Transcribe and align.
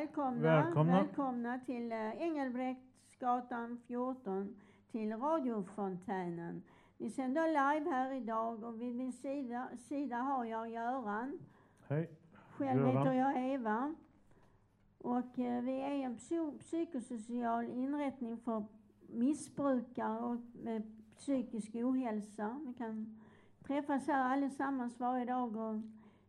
Välkomna. 0.00 0.40
Välkomna. 0.40 0.92
Välkomna 1.02 1.58
till 1.58 1.92
eh, 1.92 2.22
Engelbrektsgatan 2.22 3.78
14 3.86 4.56
till 4.90 5.12
radiofontänen. 5.16 6.62
Vi 6.98 7.10
sänder 7.10 7.46
live 7.48 7.90
här 7.90 8.12
idag 8.12 8.64
och 8.64 8.80
vid 8.80 8.94
min 8.94 9.12
sida, 9.12 9.68
sida 9.78 10.16
har 10.16 10.44
jag 10.44 10.70
Göran. 10.70 11.38
Hej. 11.88 12.10
Själv 12.56 12.80
Göran. 12.80 12.96
heter 12.96 13.12
jag 13.12 13.52
Eva. 13.52 13.94
Och 14.98 15.38
eh, 15.38 15.62
vi 15.62 15.80
är 15.80 15.90
en 15.90 16.16
psy- 16.16 16.58
psykosocial 16.58 17.64
inrättning 17.64 18.36
för 18.36 18.64
missbrukare 19.08 20.18
och 20.18 20.36
med 20.64 20.82
psykisk 21.16 21.74
ohälsa. 21.74 22.60
Vi 22.66 22.74
kan 22.74 23.20
träffas 23.66 24.06
här 24.06 24.24
allesammans 24.32 25.00
varje 25.00 25.24
dag 25.24 25.56
och 25.56 25.80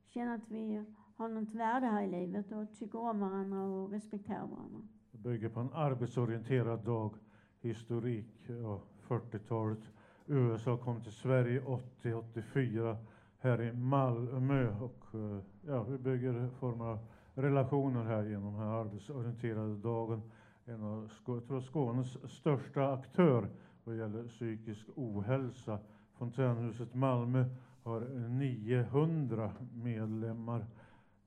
känna 0.07 0.33
att 0.33 0.47
vi 0.49 0.85
har 1.21 1.29
något 1.29 1.53
värde 1.53 1.85
här 1.85 2.03
i 2.03 2.07
livet 2.07 2.51
och 2.51 2.73
tycker 2.79 2.99
om 2.99 3.19
varandra 3.19 3.63
och 3.63 3.91
respekterar 3.91 4.47
varandra. 4.47 4.81
Det 5.11 5.17
bygger 5.17 5.49
på 5.49 5.59
en 5.59 5.73
arbetsorienterad 5.73 6.79
dag, 6.79 7.13
historik, 7.59 8.27
ja, 8.47 8.81
40-talet. 9.07 9.79
USA 10.25 10.77
kom 10.77 11.01
till 11.01 11.11
Sverige 11.11 11.61
80-84 12.01 12.97
här 13.39 13.61
i 13.61 13.73
Malmö 13.73 14.75
och 14.79 15.05
eh, 15.13 15.39
ja, 15.67 15.83
vi 15.83 15.97
bygger 15.97 16.49
former 16.59 16.85
av 16.85 16.99
relationer 17.33 18.03
här 18.03 18.23
genom 18.23 18.53
den 18.53 18.61
här 18.63 18.81
arbetsorienterade 18.81 19.77
dagen. 19.77 20.21
En 20.65 20.83
av 20.83 21.09
tror 21.25 21.61
Skånes 21.61 22.31
största 22.31 22.93
aktör 22.93 23.49
vad 23.83 23.97
gäller 23.97 24.27
psykisk 24.27 24.87
ohälsa. 24.95 25.79
Fontänhuset 26.13 26.95
Malmö 26.95 27.45
har 27.83 28.29
900 28.29 29.51
medlemmar. 29.73 30.65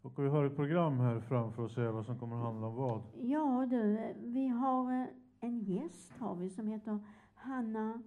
Och 0.04 0.18
vi 0.18 0.28
har 0.28 0.44
ett 0.44 0.56
program 0.56 1.00
här 1.00 1.20
framför 1.20 1.62
oss 1.62 1.78
Eva 1.78 2.04
som 2.04 2.18
kommer 2.18 2.36
att 2.36 2.42
handla 2.42 2.66
om 2.66 2.74
vad? 2.74 3.02
Ja 3.22 3.66
du, 3.70 4.14
vi 4.16 4.48
har 4.48 4.92
eh, 4.92 5.06
en 5.40 5.60
gäst 5.60 6.12
har 6.18 6.34
vi 6.34 6.50
som 6.50 6.66
heter 6.66 6.98
Hanna 7.34 8.02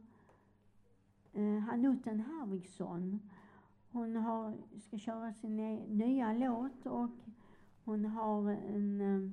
eh, 1.33 1.59
Hanutten 1.59 2.19
Hervigsson. 2.19 3.19
Hon 3.91 4.15
har, 4.15 4.53
ska 4.79 4.97
köra 4.97 5.33
sin 5.33 5.55
nya 5.97 6.33
låt 6.33 6.85
och 6.85 7.09
hon 7.83 8.05
har 8.05 8.51
en 8.51 9.01
eh, 9.01 9.31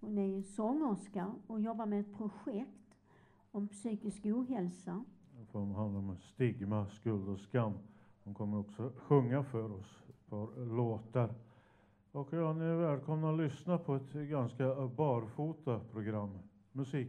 hon 0.00 0.18
är 0.18 0.42
sångerska 0.42 1.34
och 1.46 1.60
jobbar 1.60 1.86
med 1.86 2.00
ett 2.00 2.16
projekt 2.16 2.96
om 3.50 3.68
psykisk 3.68 4.26
ohälsa. 4.26 5.04
Det 5.38 5.46
får 5.46 5.60
handla 5.60 5.98
om 5.98 6.16
stigma, 6.16 6.86
skuld 6.86 7.28
och 7.28 7.40
skam. 7.40 7.72
Hon 8.24 8.34
kommer 8.34 8.58
också 8.58 8.92
sjunga 8.96 9.44
för 9.44 9.72
oss 9.72 10.09
par 10.30 10.76
låtar. 10.76 11.34
Och 12.12 12.28
ja, 12.32 12.52
ni 12.52 12.64
är 12.64 12.74
välkomna 12.74 13.30
att 13.30 13.38
lyssna 13.38 13.78
på 13.78 13.94
ett 13.94 14.12
ganska 14.12 14.74
barfota 14.96 15.80
program. 15.92 16.38
Musik. 16.72 17.08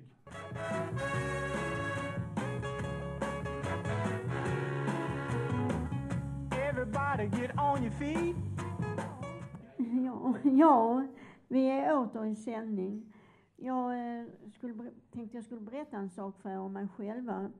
Everybody 6.51 7.41
get 7.41 7.51
on 7.57 7.83
your 7.83 7.91
feet. 7.91 8.35
Ja, 10.03 10.33
ja, 10.43 11.07
vi 11.47 11.69
är 11.69 11.97
åter 11.97 12.25
i 12.25 12.35
sändning. 12.35 13.13
Jag 13.55 14.19
eh, 14.19 14.25
skulle, 14.53 14.91
tänkte 15.11 15.37
jag 15.37 15.43
skulle 15.43 15.61
berätta 15.61 15.97
en 15.97 16.09
sak 16.09 16.37
för 16.41 16.49
er 16.49 16.59
om 16.59 16.73
mig 16.73 16.87
själva. 16.87 17.51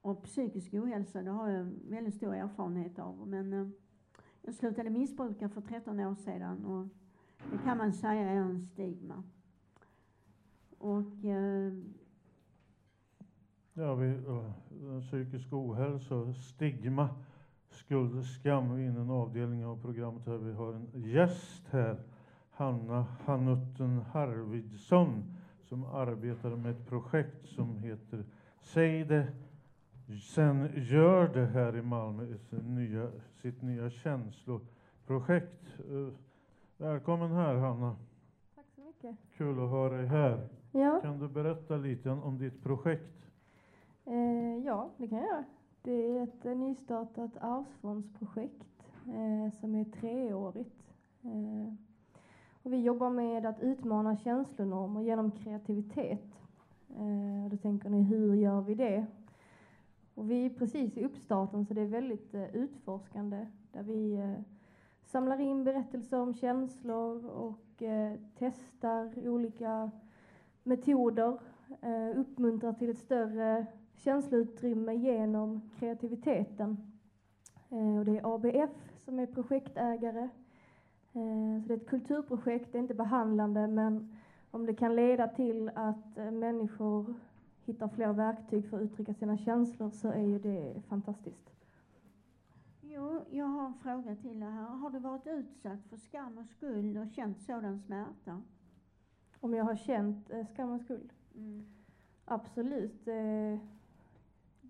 Och 0.00 0.22
psykisk 0.22 0.74
ohälsa, 0.74 1.22
det 1.22 1.30
har 1.30 1.48
jag 1.48 1.64
väldigt 1.88 2.14
stor 2.14 2.34
erfarenhet 2.34 2.98
av. 2.98 3.28
Men 3.28 3.52
eh, 3.52 3.68
jag 4.44 4.54
slutade 4.54 4.90
missbruka 4.90 5.48
för 5.48 5.60
13 5.60 6.00
år 6.00 6.14
sedan 6.14 6.64
och 6.64 6.88
det 7.50 7.58
kan 7.64 7.78
man 7.78 7.92
säga 7.92 8.30
är 8.30 8.36
en 8.36 8.66
stigma. 8.66 9.22
Och 10.78 11.24
eh, 11.24 11.72
Ja, 13.76 13.94
vi, 13.94 14.06
uh, 14.06 15.00
psykisk 15.00 15.52
ohälsa, 15.52 16.34
stigma, 16.34 17.08
skuld 17.70 18.18
och 18.18 18.24
skam. 18.24 18.76
Vi 18.76 18.84
är 18.84 18.88
inne 18.88 18.98
i 18.98 19.02
en 19.02 19.10
avdelning 19.10 19.64
av 19.66 19.82
programmet 19.82 20.26
här 20.26 20.36
vi 20.36 20.52
har 20.52 20.72
en 20.72 20.88
gäst 20.94 21.68
här. 21.70 22.00
Hanna 22.50 23.06
Hanutten 23.24 24.00
Harvidsson 24.12 25.36
som 25.68 25.84
arbetar 25.84 26.56
med 26.56 26.70
ett 26.70 26.88
projekt 26.88 27.48
som 27.48 27.78
heter 27.78 28.24
Säg 28.60 29.04
det, 29.04 29.26
sen 30.22 30.68
gör 30.76 31.28
det 31.34 31.46
här 31.46 31.76
i 31.76 31.82
Malmö, 31.82 32.26
nya, 32.50 33.10
sitt 33.42 33.62
nya 33.62 33.90
känsloprojekt. 33.90 35.64
Eh, 35.78 36.14
välkommen 36.78 37.32
här 37.32 37.54
Hanna, 37.54 37.96
Tack 38.54 38.64
så 38.74 38.80
mycket. 38.80 39.16
kul 39.36 39.64
att 39.64 39.70
ha 39.70 39.88
dig 39.88 40.06
här. 40.06 40.48
Ja, 40.72 41.00
Kan 41.02 41.18
du 41.18 41.28
berätta 41.28 41.76
lite 41.76 42.10
om 42.10 42.38
ditt 42.38 42.62
projekt? 42.62 43.26
eh, 44.04 44.56
ja, 44.64 44.90
det 44.96 45.08
kan 45.08 45.18
jag 45.18 45.26
göra. 45.26 45.44
Det 45.82 46.18
är 46.18 46.22
ett 46.22 46.44
nystartat 46.58 47.30
arvsfondsprojekt 47.40 48.66
eh, 49.06 49.52
som 49.60 49.74
är 49.74 49.84
treårigt. 49.84 50.82
Eh, 51.22 51.74
och 52.62 52.72
vi 52.72 52.82
jobbar 52.82 53.10
med 53.10 53.46
att 53.46 53.60
utmana 53.60 54.16
känslonormer 54.16 55.00
genom 55.02 55.30
kreativitet. 55.30 56.24
Eh, 56.96 57.44
och 57.44 57.50
då 57.50 57.56
tänker 57.56 57.90
ni, 57.90 58.02
hur 58.02 58.34
gör 58.34 58.60
vi 58.60 58.74
det? 58.74 59.06
Och 60.14 60.30
vi 60.30 60.46
är 60.46 60.50
precis 60.50 60.96
i 60.96 61.04
uppstarten 61.04 61.66
så 61.66 61.74
det 61.74 61.80
är 61.80 61.86
väldigt 61.86 62.34
eh, 62.34 62.56
utforskande 62.56 63.46
där 63.72 63.82
vi 63.82 64.14
eh, 64.14 64.40
samlar 65.04 65.40
in 65.40 65.64
berättelser 65.64 66.20
om 66.20 66.34
känslor 66.34 67.26
och 67.26 67.82
eh, 67.82 68.12
testar 68.38 69.28
olika 69.28 69.90
metoder, 70.62 71.38
eh, 71.80 72.18
uppmuntrar 72.18 72.72
till 72.72 72.90
ett 72.90 72.98
större 72.98 73.66
känsloutrymme 73.96 74.94
genom 74.94 75.70
kreativiteten. 75.78 76.92
Eh, 77.70 77.98
och 77.98 78.04
det 78.04 78.18
är 78.18 78.34
ABF 78.34 78.70
som 79.04 79.18
är 79.18 79.26
projektägare. 79.26 80.28
Eh, 81.12 81.62
så 81.62 81.68
det 81.68 81.74
är 81.74 81.78
ett 81.78 81.86
kulturprojekt, 81.86 82.72
det 82.72 82.78
är 82.78 82.82
inte 82.82 82.94
behandlande 82.94 83.66
men 83.66 84.16
om 84.50 84.66
det 84.66 84.74
kan 84.74 84.96
leda 84.96 85.28
till 85.28 85.70
att 85.74 86.18
eh, 86.18 86.30
människor 86.30 87.14
hittar 87.64 87.88
fler 87.88 88.12
verktyg 88.12 88.68
för 88.68 88.76
att 88.76 88.82
uttrycka 88.82 89.14
sina 89.14 89.36
känslor 89.38 89.90
så 89.90 90.08
är 90.08 90.22
ju 90.22 90.38
det 90.38 90.82
fantastiskt. 90.88 91.50
jo, 92.80 93.20
jag 93.30 93.46
har 93.46 93.66
en 93.66 93.74
fråga 93.74 94.16
till 94.16 94.42
er 94.42 94.50
här. 94.50 94.66
Har 94.66 94.90
du 94.90 94.98
varit 94.98 95.26
utsatt 95.26 95.84
för 95.90 95.96
skam 95.96 96.38
och 96.38 96.46
skuld 96.46 96.98
och 96.98 97.10
känt 97.10 97.40
sådan 97.40 97.78
smärta? 97.78 98.42
Om 99.40 99.54
jag 99.54 99.64
har 99.64 99.76
känt 99.76 100.30
eh, 100.30 100.46
skam 100.46 100.70
och 100.70 100.80
skuld? 100.80 101.12
Mm. 101.34 101.66
Absolut. 102.24 103.04
Det, 103.04 103.60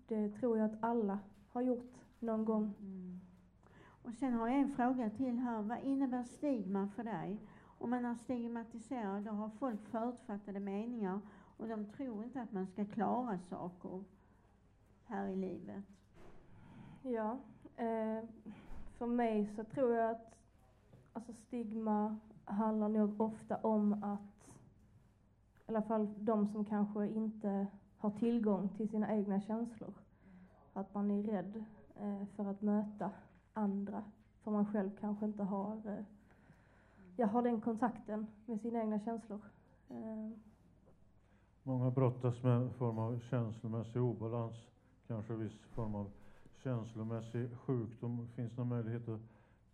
det 0.07 0.29
tror 0.29 0.57
jag 0.57 0.65
att 0.65 0.83
alla 0.83 1.19
har 1.49 1.61
gjort 1.61 1.93
någon 2.19 2.45
gång. 2.45 2.73
Mm. 2.79 3.19
Och 4.03 4.13
sen 4.13 4.33
har 4.33 4.47
jag 4.47 4.59
en 4.59 4.75
fråga 4.75 5.09
till 5.09 5.39
här. 5.39 5.61
Vad 5.61 5.83
innebär 5.83 6.23
stigma 6.23 6.87
för 6.95 7.03
dig? 7.03 7.39
Om 7.77 7.89
man 7.89 8.05
är 8.05 8.15
stigmatiserad, 8.15 9.23
då 9.23 9.31
har 9.31 9.49
folk 9.49 9.85
förutfattade 9.85 10.59
meningar 10.59 11.19
och 11.57 11.67
de 11.67 11.85
tror 11.85 12.23
inte 12.23 12.41
att 12.41 12.51
man 12.51 12.67
ska 12.67 12.85
klara 12.85 13.39
saker 13.39 14.03
här 15.05 15.27
i 15.27 15.35
livet. 15.35 15.83
Ja, 17.01 17.37
eh, 17.75 18.23
för 18.97 19.05
mig 19.05 19.47
så 19.55 19.63
tror 19.63 19.93
jag 19.93 20.11
att 20.11 20.35
alltså 21.13 21.33
stigma 21.33 22.17
handlar 22.45 22.89
nog 22.89 23.21
ofta 23.21 23.57
om 23.57 24.03
att, 24.03 24.49
i 25.67 25.71
alla 25.71 25.81
fall 25.81 26.13
de 26.17 26.47
som 26.47 26.65
kanske 26.65 27.07
inte 27.07 27.67
har 27.97 28.11
tillgång 28.11 28.69
till 28.69 28.89
sina 28.89 29.13
egna 29.13 29.41
känslor, 29.41 29.93
att 30.73 30.93
man 30.93 31.11
är 31.11 31.23
rädd 31.23 31.65
eh, 31.99 32.25
för 32.35 32.45
att 32.45 32.61
möta 32.61 33.11
andra, 33.53 34.03
för 34.43 34.51
man 34.51 34.65
själv 34.65 34.91
kanske 34.99 35.25
inte 35.25 35.43
har, 35.43 35.75
eh, 35.85 36.05
jag 37.15 37.27
har 37.27 37.41
den 37.41 37.61
kontakten 37.61 38.27
med 38.45 38.61
sina 38.61 38.79
egna 38.79 38.99
känslor. 38.99 39.41
Eh, 39.89 40.29
Många 41.67 41.91
brottas 41.91 42.43
med 42.43 42.53
en 42.53 42.69
form 42.71 42.99
av 42.99 43.19
känslomässig 43.19 44.01
obalans, 44.01 44.55
kanske 45.07 45.33
viss 45.33 45.59
form 45.59 45.95
av 45.95 46.11
känslomässig 46.63 47.49
sjukdom. 47.57 48.27
Finns 48.35 48.51
det 48.51 48.57
någon 48.57 48.67
möjlighet 48.67 49.09
att 49.09 49.21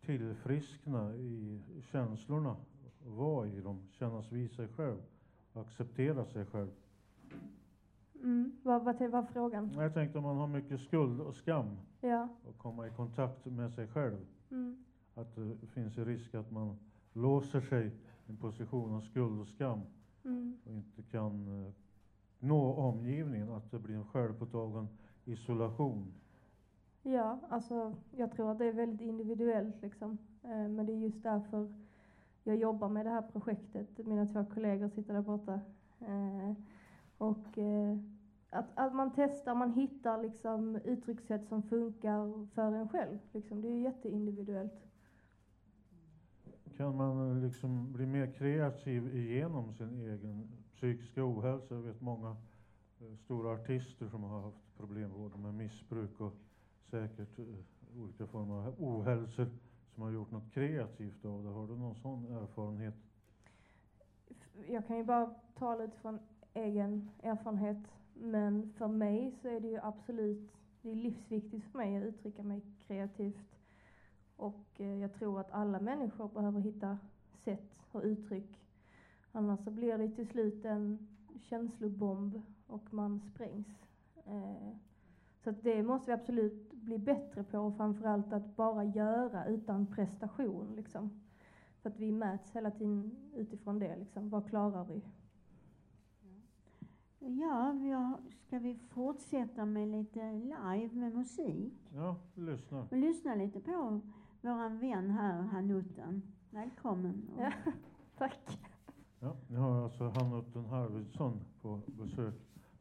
tillfriskna 0.06 1.16
i 1.16 1.62
känslorna, 1.92 2.56
vara 3.06 3.48
i 3.48 3.62
dem, 3.62 3.88
kännas 3.92 4.32
vid 4.32 4.52
sig 4.52 4.68
själv, 4.68 4.98
acceptera 5.54 6.26
sig 6.26 6.46
själv? 6.46 6.72
mm, 8.24 8.52
vad, 8.64 8.84
vad 8.84 9.10
var 9.10 9.24
frågan? 9.24 9.70
Jag 9.76 9.94
tänkte 9.94 10.18
om 10.18 10.24
man 10.24 10.38
har 10.38 10.48
mycket 10.48 10.82
skuld 10.82 11.22
och 11.22 11.36
skam 11.36 11.78
Ja. 12.02 12.28
och 12.50 12.58
komma 12.58 12.88
i 12.88 12.90
kontakt 12.90 13.46
med 13.46 13.72
sig 13.74 13.88
själv, 13.88 14.18
Mm. 14.52 14.84
att 15.16 15.36
det 15.36 15.68
finns 15.68 15.98
en 15.98 16.06
risk 16.06 16.36
att 16.36 16.52
man 16.52 16.78
låser 17.14 17.62
sig 17.62 17.88
i 17.88 17.92
en 18.28 18.38
position 18.38 18.94
av 18.94 19.02
skuld 19.02 19.42
och 19.42 19.48
skam 19.48 19.82
Mm. 20.26 20.58
och 20.66 20.72
inte 20.72 21.02
kan 21.04 21.66
eh, 21.66 21.72
nå 22.40 22.74
omgivningen, 22.74 23.52
att 23.52 23.72
det 23.72 23.80
blir 23.80 23.96
en 23.96 24.06
självpåtagen 24.06 24.88
isolation. 25.26 26.14
Ja, 27.04 27.40
alltså 27.50 27.96
jag 28.12 28.32
tror 28.32 28.52
att 28.52 28.58
det 28.58 28.66
är 28.66 28.74
väldigt 28.74 29.02
individuellt 29.02 29.82
liksom. 29.82 30.18
Eh, 30.44 30.68
Men 30.68 30.86
det 30.86 30.94
är 30.94 30.98
just 30.98 31.24
därför 31.24 31.74
jag 32.44 32.56
jobbar 32.56 32.90
med 32.90 33.06
det 33.06 33.10
här 33.10 33.22
projektet. 33.22 33.98
Mina 33.98 34.26
två 34.26 34.46
kollegor 34.54 34.88
sitter 34.88 35.14
där 35.14 35.22
borta. 35.22 35.60
Eh, 36.00 36.54
och 37.18 37.58
eh, 37.58 37.98
att, 38.50 38.66
att 38.76 38.96
man 38.96 39.12
testar, 39.16 39.56
man 39.56 39.74
hittar 39.74 40.22
liksom 40.22 40.76
uttryckssätt 40.76 41.48
som 41.48 41.64
funkar 41.64 42.46
för 42.48 42.72
en 42.72 42.90
själv. 42.90 43.20
Liksom. 43.32 43.62
Det 43.62 43.68
är 43.68 43.72
ju 43.72 43.82
jätteindividuellt. 43.82 44.74
Kan 46.82 46.96
man 46.96 47.42
liksom 47.42 47.94
bli 47.94 48.06
mer 48.06 48.32
kreativ 48.32 49.16
igenom 49.16 49.74
sin 49.74 50.00
egen 50.00 50.48
psykiska 50.76 51.26
ohälsa? 51.26 51.76
Jag 51.76 51.82
vet 51.82 52.02
många 52.02 52.30
eh, 53.00 53.16
stora 53.26 53.54
artister 53.54 54.08
som 54.08 54.24
har 54.24 54.42
haft 54.42 54.78
problem 54.78 55.12
både 55.18 55.38
med 55.38 55.54
missbruk 55.54 56.22
och 56.22 56.34
säkert 56.90 57.40
eh, 57.40 57.46
olika 58.02 58.28
former 58.28 58.68
av 58.68 58.76
ohälsor 58.78 59.50
som 59.94 60.04
har 60.04 60.12
gjort 60.12 60.32
något 60.32 60.54
kreativt 60.54 61.26
av 61.26 61.44
det. 61.44 61.50
Har 61.50 61.68
du 61.68 61.78
någon 61.78 61.96
sån 61.96 62.26
erfarenhet? 62.26 62.96
Jag 64.68 64.88
kan 64.88 64.98
ju 64.98 65.04
bara 65.04 65.34
tala 65.58 65.84
utifrån 65.84 66.20
egen 66.54 67.10
erfarenhet. 67.24 67.78
Men 68.14 68.74
för 68.78 68.88
mig 68.88 69.36
så 69.42 69.48
är 69.48 69.60
det 69.60 69.68
ju 69.68 69.80
absolut, 69.84 70.52
det 70.82 70.92
är 70.92 70.96
livsviktigt 70.96 71.66
för 71.66 71.78
mig 71.78 71.98
att 71.98 72.04
uttrycka 72.04 72.44
mig 72.44 72.62
kreativt. 72.88 73.61
Och 74.42 74.82
eh, 74.82 74.96
jag 75.02 75.14
tror 75.14 75.40
att 75.40 75.52
alla 75.52 75.80
människor 75.80 76.28
behöver 76.28 76.60
hitta 76.60 76.98
sätt 77.44 77.76
och 77.92 78.02
uttryck. 78.04 78.62
Annars 79.32 79.64
så 79.64 79.72
blir 79.72 79.98
det 79.98 80.10
till 80.10 80.28
slut 80.28 80.66
en 80.66 81.08
känslobomb 81.40 82.42
och 82.68 82.94
man 82.94 83.20
sprängs. 83.20 83.68
Eh, 84.26 84.76
så 85.44 85.50
att 85.50 85.64
det 85.64 85.84
måste 85.84 86.12
vi 86.12 86.14
absolut 86.14 86.74
bli 86.74 86.98
bättre 86.98 87.44
på 87.44 87.60
och 87.60 87.78
framförallt 87.78 88.34
att 88.34 88.56
bara 88.56 88.84
göra 88.84 89.46
utan 89.46 89.88
prestation. 89.88 90.76
Liksom. 90.76 91.22
För 91.82 91.90
att 91.90 92.00
vi 92.00 92.12
mäts 92.12 92.52
hela 92.52 92.72
tiden 92.72 93.16
utifrån 93.36 93.80
det. 93.80 93.96
Liksom. 93.96 94.30
Vad 94.30 94.50
klarar 94.50 94.86
vi? 94.86 95.02
Ja, 97.20 97.78
vi 97.82 97.90
har, 97.90 98.18
ska 98.48 98.60
vi 98.60 98.76
fortsätta 98.76 99.66
med 99.66 99.88
lite 99.88 100.32
live 100.32 100.96
med 100.96 101.14
musik? 101.14 101.90
Ja, 101.96 102.16
lyssna. 102.36 102.88
Och 102.92 102.98
lyssna 102.98 103.36
lite 103.36 103.60
på 103.60 104.02
våran 104.42 104.80
vän 104.80 105.10
här, 105.10 105.42
Hanutten. 105.42 106.22
Välkommen. 106.50 107.30
Ja. 107.38 107.52
Tack. 108.18 108.60
Ja, 109.20 109.36
ni 109.48 109.56
har 109.56 109.84
alltså 109.84 110.04
Hannutten 110.10 110.66
Harvidsson 110.66 111.40
på 111.62 111.80
besök 111.88 112.34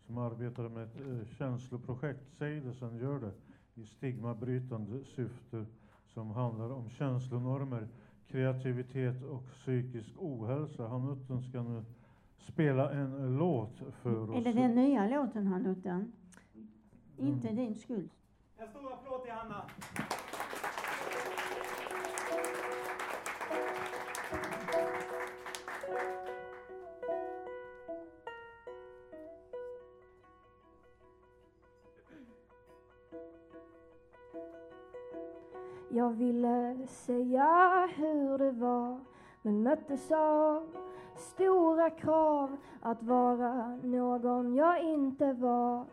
som 0.06 0.18
arbetar 0.18 0.68
med 0.68 0.82
ett 0.82 1.00
eh, 1.00 1.26
känsloprojekt, 1.36 2.20
Seidesen 2.38 2.96
gör 2.98 3.20
det, 3.20 3.32
i 3.74 3.86
stigmabrytande 3.86 5.04
syfte 5.04 5.66
som 6.06 6.30
handlar 6.30 6.70
om 6.72 6.90
känslonormer, 6.90 7.88
kreativitet 8.28 9.22
och 9.22 9.42
psykisk 9.52 10.12
ohälsa. 10.18 10.88
Hannutten 10.88 11.42
ska 11.42 11.62
nu 11.62 11.84
spela 12.38 12.90
en 12.92 13.36
låt 13.38 13.82
för 14.02 14.30
oss. 14.30 14.36
Är 14.46 14.52
det 14.52 14.60
den 14.60 14.74
nya 14.74 15.08
låten, 15.08 15.46
Hanutten? 15.46 16.12
Inte 17.18 17.48
Mm. 17.48 17.64
din 17.64 17.74
skuld. 17.74 18.10
En 18.56 18.68
stor 18.68 18.92
applåd 18.92 19.22
till 19.22 19.32
Hanna. 19.32 19.64
Jag 36.00 36.10
ville 36.10 36.76
säga 36.86 37.88
hur 37.96 38.38
det 38.38 38.50
var 38.50 39.00
men 39.42 39.62
möttes 39.62 40.12
av 40.12 40.66
stora 41.16 41.90
krav 41.90 42.56
att 42.80 43.02
vara 43.02 43.76
någon 43.82 44.54
jag 44.54 44.82
inte 44.82 45.32
var. 45.32 45.84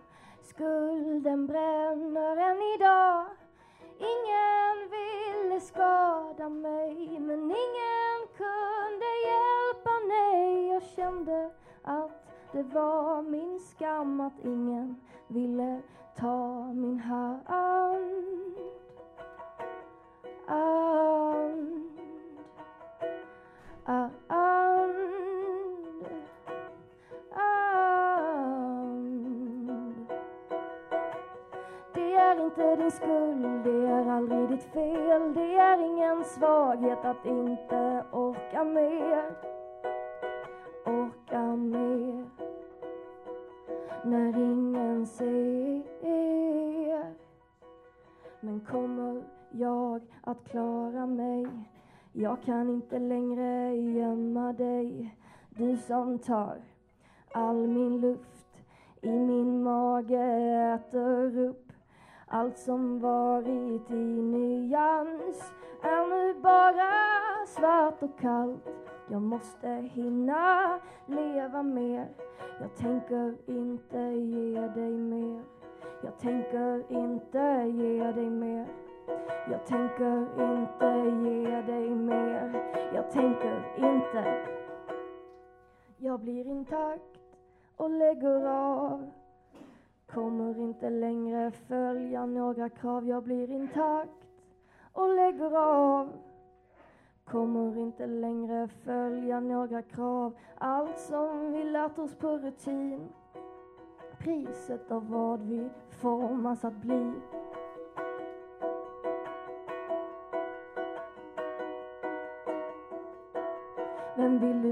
Skulden 0.42 1.48
bränner 1.48 2.38
än 2.38 2.58
idag. 2.76 3.26
Ingen 3.98 4.78
ville 4.92 5.60
skada 5.60 6.50
mig 6.50 7.20
men 7.20 7.40
ingen 7.40 8.20
kunde 8.38 9.10
hjälpa 9.28 9.92
nej. 10.08 10.68
Jag 10.68 10.84
kände 10.84 11.52
att 11.84 12.28
det 12.52 12.64
var 12.64 13.22
min 13.22 13.60
skam 13.60 14.22
att 14.22 14.40
ingen 14.44 14.96
ville 15.28 15.82
ta 16.16 16.74
min 16.74 17.00
hand 17.00 17.48
and, 20.48 21.84
and, 23.86 24.12
and. 24.30 24.48
Det 31.94 32.16
är 32.16 32.46
inte 32.46 32.76
din 32.76 32.92
skuld, 32.92 33.64
det 33.64 33.88
är 33.88 34.10
aldrig 34.10 34.50
ditt 34.50 34.64
fel. 34.64 35.34
Det 35.34 35.56
är 35.56 35.78
ingen 35.78 36.24
svaghet 36.24 37.06
att 37.06 37.26
inte 37.26 38.04
orka 38.12 38.64
mer. 38.64 39.36
Orka 40.86 41.42
mer. 41.56 42.26
När 44.04 44.38
ingen 44.38 45.06
ser. 45.06 45.58
Men 48.40 48.60
kommer 48.60 49.24
jag 49.60 50.02
att 50.22 50.50
klara 50.50 51.06
mig? 51.06 51.48
Jag 52.14 52.42
kan 52.42 52.70
inte 52.70 53.00
längre 53.00 53.76
gömma 53.76 54.54
dig. 54.54 55.16
Du 55.50 55.78
som 55.78 56.20
tar 56.20 56.58
all 57.32 57.68
min 57.68 58.02
luft 58.02 58.64
i 59.02 59.12
min 59.12 59.64
mage 59.64 60.22
äter 60.76 61.40
upp 61.40 61.68
allt 62.30 62.58
som 62.58 63.00
varit 63.00 63.92
i 63.92 64.22
nyans 64.22 65.54
är 65.82 66.10
nu 66.10 66.40
bara 66.42 66.92
svart 67.48 68.04
och 68.04 68.20
kallt. 68.20 68.70
Jag 69.10 69.22
måste 69.22 69.70
hinna 69.70 70.80
leva 71.06 71.64
mer. 71.64 72.08
Jag 72.60 72.76
tänker 72.76 73.36
inte 73.46 74.00
ge 74.00 74.68
dig 74.68 74.98
mer. 74.98 75.42
Jag 76.04 76.20
tänker 76.20 76.92
inte 76.92 77.72
ge 77.76 78.12
dig 78.12 78.30
mer. 78.30 78.68
Jag 79.52 79.66
tänker 79.66 80.28
inte 80.54 81.10
ge 81.30 81.62
dig 81.62 81.90
mer. 81.90 82.64
Jag 82.94 83.12
tänker 83.12 83.64
inte. 83.78 84.48
Jag 85.98 86.20
blir 86.20 86.48
intakt 86.48 87.20
och 87.76 87.90
lägger 87.90 88.46
av. 88.48 89.12
Kommer 90.08 90.60
inte 90.60 90.90
längre 90.90 91.52
följa 91.52 92.26
några 92.26 92.70
krav. 92.70 93.08
Jag 93.08 93.24
blir 93.24 93.52
intakt 93.52 94.28
och 94.94 95.16
lägger 95.16 95.58
av. 95.58 96.10
Kommer 97.26 97.78
inte 97.78 98.08
längre 98.08 98.68
följa 98.68 99.40
några 99.40 99.82
krav. 99.82 100.34
Allt 100.58 101.00
som 101.00 101.52
vi 101.52 101.64
lärt 101.64 102.00
oss 102.00 102.16
på 102.16 102.38
rutin. 102.38 103.08
Priset 104.20 104.92
av 104.92 105.10
vad 105.10 105.42
vi 105.42 105.70
formas 105.90 106.66
att 106.66 106.76
bli. 106.76 107.14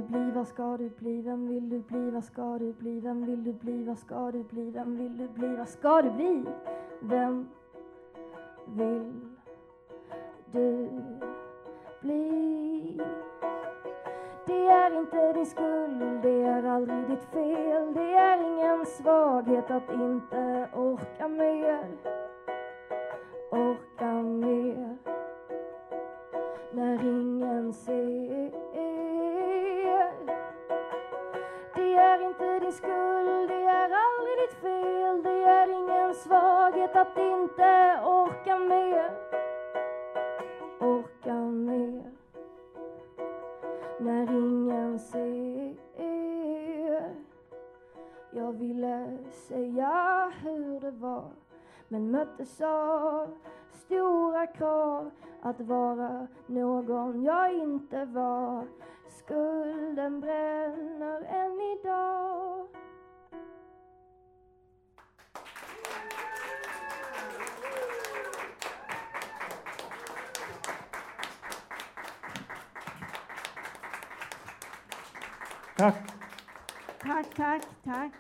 Bli, 0.07 0.31
vad 0.31 0.47
ska 0.47 0.77
du 0.77 0.89
bli? 0.89 1.21
Vem 1.21 1.47
vill 1.47 1.69
du 1.69 1.79
bli, 1.79 2.09
vad 2.09 2.23
ska 2.23 2.57
du 2.57 2.73
bli? 2.73 2.99
Vem 2.99 3.25
vill 3.25 3.43
du 3.43 3.53
bli, 3.53 3.83
vad 3.83 3.97
ska 3.97 4.31
du 4.31 4.43
bli? 4.43 4.71
Vem 4.71 4.97
vill 4.97 5.17
du 5.17 5.27
bli, 5.27 5.55
vad 5.55 5.69
ska 5.69 6.01
du 6.01 6.11
bli? 6.11 6.45
Vem 6.99 7.49
vill 8.65 9.13
du 10.51 10.89
bli? 12.01 13.01
Det 14.45 14.67
är 14.67 14.99
inte 14.99 15.33
din 15.33 15.45
skuld, 15.45 16.21
det 16.21 16.41
är 16.41 16.63
aldrig 16.63 17.07
ditt 17.07 17.23
fel. 17.23 17.93
Det 17.93 18.13
är 18.13 18.41
ingen 18.41 18.85
svaghet 18.85 19.71
att 19.71 19.93
inte 19.93 20.69
orka 20.73 21.27
mer. 21.27 21.87
Orka 23.51 24.11
mer. 24.23 24.97
När 26.71 27.03
ingen 27.03 27.73
ser. 27.73 28.44
Din 32.65 32.73
skuld, 32.73 33.47
det 33.49 33.63
är 33.63 33.91
aldrig 34.05 34.37
ditt 34.43 34.57
fel. 34.61 35.23
Det 35.23 35.43
är 35.43 35.67
ingen 35.67 36.13
svaghet 36.13 36.95
att 36.95 37.17
inte 37.17 38.01
orka 38.05 38.59
mer. 38.59 39.11
Orka 40.79 41.33
mer 41.35 42.11
när 43.99 44.31
ingen 44.31 44.99
ser. 44.99 45.75
Jag 48.31 48.51
ville 48.53 49.17
säga 49.31 50.31
hur 50.43 50.79
det 50.79 50.91
var 50.91 51.31
men 51.87 52.11
möttes 52.11 52.61
av 52.61 53.37
stora 53.71 54.47
krav 54.47 55.11
att 55.41 55.61
vara 55.61 56.27
någon 56.47 57.23
jag 57.23 57.53
inte 57.53 58.05
var. 58.05 58.63
Skulden 59.07 60.19
bränner 60.19 61.04
Tack! 75.85 76.11
Tack, 76.99 77.35
tack, 77.35 77.63
tack. 77.83 78.13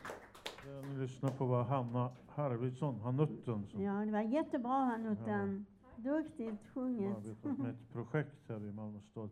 Ni 0.83 0.97
lyssnar 0.97 1.29
på 1.29 1.45
vad 1.45 1.65
Hanna 1.65 2.11
Harvidsson, 2.27 2.99
Hanutten, 2.99 3.67
som 3.67 3.81
Ja, 3.81 3.93
det 3.93 4.11
var 4.11 4.21
jättebra 4.21 4.71
Hanutten. 4.71 5.65
Duktigt 5.95 6.67
sjunget. 6.73 7.17
arbetar 7.17 7.63
med 7.63 7.71
ett 7.71 7.91
projekt 7.93 8.49
här 8.49 8.65
i 8.65 8.71
Malmö 8.71 8.99
stad. 9.01 9.29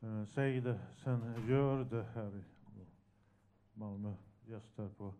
Eh, 0.00 0.24
säg 0.24 0.60
det, 0.60 0.78
sen 1.04 1.46
gör 1.48 1.84
det 1.84 2.06
här 2.14 2.36
i 2.36 2.42
Malmö. 3.74 4.12
Gäst 4.46 4.78
här 4.78 4.88
på 4.88 5.14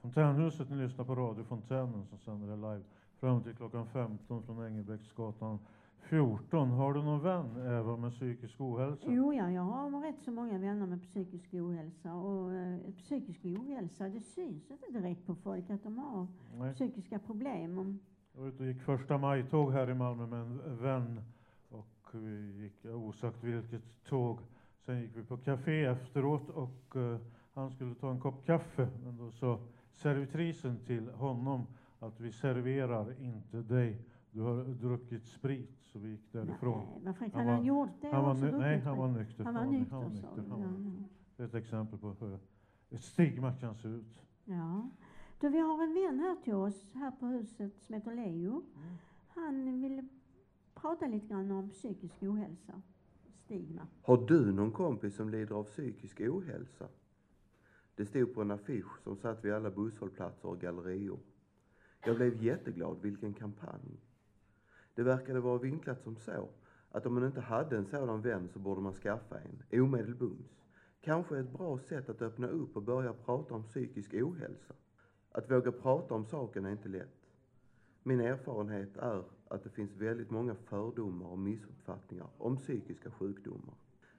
Fontänhuset. 0.00 0.70
Ni 0.70 0.76
lyssnar 0.76 1.04
på 1.04 1.14
Radio 1.14 1.44
Fontänen 1.44 2.06
som 2.06 2.18
sänder 2.18 2.56
live 2.56 2.84
fram 3.20 3.42
till 3.42 3.54
klockan 3.54 3.86
15 3.86 4.42
från 4.42 4.66
Engelbrektsgatan 4.66 5.58
14. 6.00 6.70
Har 6.70 6.94
du 6.94 7.02
någon 7.02 7.22
vän, 7.22 7.56
Eva, 7.56 7.96
med 7.96 8.12
psykisk 8.12 8.60
ohälsa? 8.60 9.12
Jo, 9.12 9.32
ja, 9.32 9.50
jag 9.50 9.62
har 9.62 10.00
rätt 10.00 10.20
så 10.20 10.30
många 10.30 10.58
vänner 10.58 10.86
med 10.86 11.02
psykisk 11.02 11.54
ohälsa. 11.54 12.14
Och 12.14 12.52
eh, 12.52 12.78
psykisk 12.96 13.44
ohälsa, 13.44 14.08
det 14.08 14.20
syns 14.20 14.70
inte 14.70 14.92
direkt 14.92 15.26
på 15.26 15.34
folk 15.34 15.70
att 15.70 15.82
de 15.82 15.98
har 15.98 16.26
Nej. 16.58 16.74
psykiska 16.74 17.18
problem. 17.18 17.98
Jag 18.32 18.40
var 18.40 18.48
ute 18.48 18.62
och 18.62 18.68
gick 18.68 18.82
första 18.82 19.18
maj-tåg 19.18 19.72
här 19.72 19.90
i 19.90 19.94
Malmö 19.94 20.26
med 20.26 20.40
en 20.40 20.76
vän 20.82 21.20
och 21.68 22.08
vi 22.12 22.62
gick, 22.62 22.84
osagt 22.84 23.44
vilket 23.44 24.04
tåg. 24.04 24.38
Sen 24.86 25.00
gick 25.00 25.16
vi 25.16 25.24
på 25.24 25.36
café 25.36 25.84
efteråt 25.84 26.48
och 26.48 26.96
eh, 26.96 27.18
han 27.54 27.70
skulle 27.70 27.94
ta 27.94 28.10
en 28.10 28.20
kopp 28.20 28.46
kaffe. 28.46 28.88
Men 29.04 29.16
då 29.16 29.30
sa 29.30 29.60
servitrisen 29.94 30.78
till 30.86 31.08
honom 31.08 31.66
att 31.98 32.20
vi 32.20 32.32
serverar 32.32 33.22
inte 33.22 33.62
dig. 33.62 33.98
Du 34.30 34.40
har 34.40 34.64
druckit 34.64 35.26
sprit. 35.26 35.70
Så 35.92 35.98
vi 35.98 36.08
gick 36.10 36.32
därifrån. 36.32 36.86
Nej, 36.94 37.00
vad 37.04 37.16
fräckt. 37.16 37.34
Han 37.34 37.40
Han 37.46 37.54
har 37.54 37.58
var- 37.60 37.66
gjort 37.66 37.90
det 38.00 38.10
Han 38.10 38.24
var 38.24 38.30
också, 38.32 38.58
nej, 38.58 38.78
han 38.80 38.98
var 38.98 39.08
nykter. 39.08 39.44
Han 39.44 39.54
var 39.54 39.64
nykter, 39.66 39.90
han 39.94 40.02
var 40.02 40.10
nykter. 40.10 40.28
Han 40.36 40.50
var 40.50 40.58
Ja, 40.58 40.70
nykter. 40.70 41.04
Det 41.36 41.42
är 41.42 41.46
ett 41.46 41.54
exempel 41.54 41.98
på 41.98 42.08
hur 42.20 42.38
ett 42.90 43.00
stigma 43.04 43.52
kan 43.54 43.74
se 43.74 43.88
ut. 43.88 44.20
ja. 44.44 44.54
ja. 44.54 44.88
Du, 45.40 45.48
vi 45.48 45.58
har 45.58 45.82
en 45.82 45.94
vän 45.94 46.18
här 46.18 46.36
till 46.44 46.54
oss, 46.54 46.84
här 46.94 47.10
på 47.10 47.26
huset, 47.26 47.72
som 47.82 47.94
heter 47.94 48.14
Leo. 48.14 48.62
Han 49.28 49.80
ville 49.80 50.08
prata 50.74 51.06
lite 51.06 51.26
grann 51.26 51.50
om 51.50 51.70
psykisk 51.70 52.22
ohälsa, 52.22 52.82
stigma. 53.44 53.86
Har 54.02 54.26
du 54.26 54.52
någon 54.52 54.72
kompis 54.72 55.14
som 55.16 55.28
lider 55.28 55.54
av 55.54 55.64
psykisk 55.64 56.20
ohälsa? 56.20 56.88
Det 57.94 58.06
stod 58.06 58.34
på 58.34 58.42
en 58.42 58.50
affisch 58.50 59.00
som 59.02 59.16
satt 59.16 59.44
vid 59.44 59.52
alla 59.52 59.70
busshållplatser 59.70 60.48
och 60.48 60.60
gallerior. 60.60 61.18
Jag 62.04 62.16
blev 62.16 62.42
jätteglad, 62.42 62.98
vilken 63.02 63.34
kampanj. 63.34 64.00
Det 64.98 65.04
verkade 65.04 65.40
vara 65.40 65.58
vinklat 65.58 66.02
som 66.02 66.16
så, 66.16 66.48
att 66.90 67.06
om 67.06 67.14
man 67.14 67.26
inte 67.26 67.40
hade 67.40 67.76
en 67.76 67.86
sådan 67.86 68.20
vän 68.20 68.48
så 68.48 68.58
borde 68.58 68.80
man 68.80 68.92
skaffa 68.92 69.40
en, 69.40 69.80
omedelbums. 69.82 70.62
Kanske 71.00 71.38
ett 71.38 71.52
bra 71.52 71.78
sätt 71.78 72.08
att 72.08 72.22
öppna 72.22 72.48
upp 72.48 72.76
och 72.76 72.82
börja 72.82 73.12
prata 73.12 73.54
om 73.54 73.62
psykisk 73.62 74.14
ohälsa. 74.14 74.74
Att 75.32 75.50
våga 75.50 75.72
prata 75.72 76.14
om 76.14 76.24
saken 76.24 76.64
är 76.64 76.70
inte 76.70 76.88
lätt. 76.88 77.30
Min 78.02 78.20
erfarenhet 78.20 78.96
är 78.96 79.24
att 79.48 79.64
det 79.64 79.70
finns 79.70 79.96
väldigt 79.96 80.30
många 80.30 80.54
fördomar 80.54 81.26
och 81.26 81.38
missuppfattningar 81.38 82.28
om 82.38 82.56
psykiska 82.56 83.10
sjukdomar. 83.10 83.74